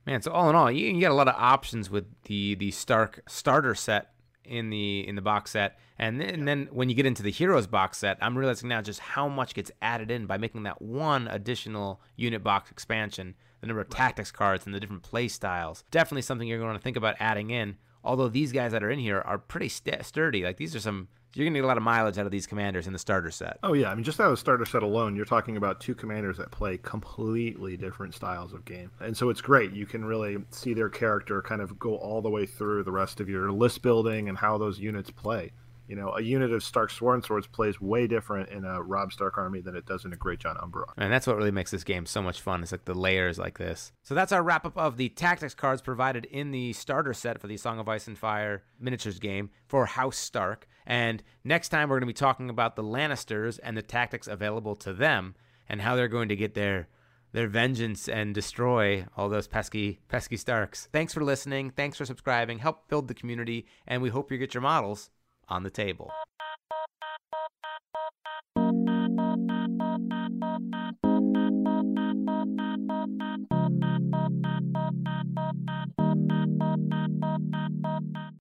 Man, 0.09 0.23
so 0.23 0.31
all 0.31 0.49
in 0.49 0.55
all, 0.55 0.71
you, 0.71 0.87
you 0.87 0.99
get 0.99 1.11
a 1.11 1.13
lot 1.13 1.27
of 1.27 1.35
options 1.37 1.87
with 1.87 2.05
the 2.23 2.55
the 2.55 2.71
Stark 2.71 3.21
starter 3.27 3.75
set 3.75 4.09
in 4.43 4.71
the 4.71 5.07
in 5.07 5.13
the 5.13 5.21
box 5.21 5.51
set, 5.51 5.77
and 5.99 6.19
then, 6.19 6.29
and 6.29 6.47
then 6.47 6.67
when 6.71 6.89
you 6.89 6.95
get 6.95 7.05
into 7.05 7.21
the 7.21 7.29
Heroes 7.29 7.67
box 7.67 7.99
set, 7.99 8.17
I'm 8.19 8.35
realizing 8.35 8.69
now 8.69 8.81
just 8.81 9.01
how 9.01 9.27
much 9.27 9.53
gets 9.53 9.69
added 9.83 10.09
in 10.09 10.25
by 10.25 10.39
making 10.39 10.63
that 10.63 10.81
one 10.81 11.27
additional 11.27 12.01
unit 12.15 12.43
box 12.43 12.71
expansion. 12.71 13.35
The 13.61 13.67
number 13.67 13.81
of 13.81 13.89
tactics 13.89 14.31
cards 14.31 14.65
and 14.65 14.73
the 14.73 14.79
different 14.79 15.03
play 15.03 15.27
styles. 15.27 15.83
Definitely 15.91 16.23
something 16.23 16.47
you're 16.47 16.57
going 16.57 16.75
to 16.75 16.81
think 16.81 16.97
about 16.97 17.17
adding 17.19 17.51
in. 17.51 17.77
Although 18.03 18.29
these 18.29 18.51
guys 18.51 18.71
that 18.71 18.81
are 18.81 18.89
in 18.89 18.97
here 18.97 19.19
are 19.19 19.37
pretty 19.37 19.69
st- 19.69 20.03
sturdy. 20.03 20.43
Like 20.43 20.57
these 20.57 20.75
are 20.75 20.79
some 20.79 21.09
you're 21.33 21.45
going 21.45 21.53
to 21.53 21.59
get 21.59 21.65
a 21.65 21.67
lot 21.67 21.77
of 21.77 21.83
mileage 21.83 22.17
out 22.17 22.25
of 22.25 22.31
these 22.31 22.47
commanders 22.47 22.87
in 22.87 22.93
the 22.93 22.99
starter 22.99 23.31
set. 23.31 23.59
Oh 23.63 23.73
yeah, 23.73 23.89
I 23.89 23.95
mean 23.95 24.03
just 24.03 24.19
out 24.19 24.25
of 24.25 24.31
the 24.31 24.37
starter 24.37 24.65
set 24.65 24.83
alone, 24.83 25.15
you're 25.15 25.25
talking 25.25 25.57
about 25.57 25.79
two 25.79 25.95
commanders 25.95 26.37
that 26.37 26.51
play 26.51 26.77
completely 26.77 27.77
different 27.77 28.13
styles 28.15 28.53
of 28.53 28.65
game, 28.65 28.91
and 28.99 29.15
so 29.15 29.29
it's 29.29 29.41
great. 29.41 29.71
You 29.71 29.85
can 29.85 30.05
really 30.05 30.37
see 30.51 30.73
their 30.73 30.89
character 30.89 31.41
kind 31.41 31.61
of 31.61 31.77
go 31.79 31.95
all 31.95 32.21
the 32.21 32.29
way 32.29 32.45
through 32.45 32.83
the 32.83 32.91
rest 32.91 33.19
of 33.19 33.29
your 33.29 33.51
list 33.51 33.81
building 33.81 34.29
and 34.29 34.37
how 34.37 34.57
those 34.57 34.79
units 34.79 35.09
play. 35.09 35.51
You 35.89 35.95
know, 35.95 36.13
a 36.15 36.21
unit 36.21 36.53
of 36.53 36.63
Stark 36.63 36.91
Sworn 36.91 37.23
Swords 37.23 37.47
plays 37.47 37.81
way 37.81 38.05
different 38.05 38.49
in 38.49 38.63
a 38.63 38.79
Robb 38.79 39.11
Stark 39.11 39.39
army 39.39 39.59
than 39.59 39.75
it 39.75 39.87
does 39.87 40.05
in 40.05 40.13
a 40.13 40.15
Greatjon 40.15 40.61
Umber. 40.61 40.85
And 40.97 41.11
that's 41.11 41.25
what 41.25 41.35
really 41.35 41.49
makes 41.49 41.71
this 41.71 41.83
game 41.83 42.05
so 42.05 42.21
much 42.21 42.41
fun. 42.41 42.61
It's 42.61 42.71
like 42.71 42.85
the 42.85 42.93
layers 42.93 43.39
like 43.39 43.57
this. 43.57 43.91
So 44.03 44.13
that's 44.13 44.31
our 44.31 44.43
wrap 44.43 44.67
up 44.67 44.77
of 44.77 44.97
the 44.97 45.09
tactics 45.09 45.55
cards 45.55 45.81
provided 45.81 46.25
in 46.25 46.51
the 46.51 46.73
starter 46.73 47.15
set 47.15 47.41
for 47.41 47.47
the 47.47 47.57
Song 47.57 47.79
of 47.79 47.89
Ice 47.89 48.07
and 48.07 48.15
Fire 48.15 48.61
miniatures 48.79 49.17
game 49.17 49.49
for 49.65 49.87
House 49.87 50.17
Stark. 50.19 50.67
And 50.89 51.21
next 51.43 51.69
time 51.69 51.87
we're 51.87 51.99
going 51.99 52.07
to 52.09 52.13
be 52.13 52.13
talking 52.13 52.49
about 52.49 52.75
the 52.75 52.83
Lannisters 52.83 53.59
and 53.61 53.77
the 53.77 53.83
tactics 53.83 54.27
available 54.27 54.75
to 54.77 54.91
them 54.91 55.35
and 55.69 55.81
how 55.81 55.95
they're 55.95 56.07
going 56.07 56.29
to 56.29 56.35
get 56.35 56.55
their 56.55 56.89
their 57.31 57.47
vengeance 57.47 58.09
and 58.09 58.33
destroy 58.33 59.05
all 59.15 59.29
those 59.29 59.47
pesky 59.47 59.99
pesky 60.07 60.35
Starks. 60.35 60.89
Thanks 60.91 61.13
for 61.13 61.23
listening. 61.23 61.69
Thanks 61.69 61.95
for 61.95 62.05
subscribing. 62.05 62.57
Help 62.57 62.87
build 62.89 63.07
the 63.07 63.13
community, 63.13 63.67
and 63.85 64.01
we 64.01 64.09
hope 64.09 64.31
you 64.31 64.39
get 64.39 64.55
your 64.55 64.61
models 64.61 65.11
on 65.47 65.61
the 65.61 65.69
table. 65.69 66.11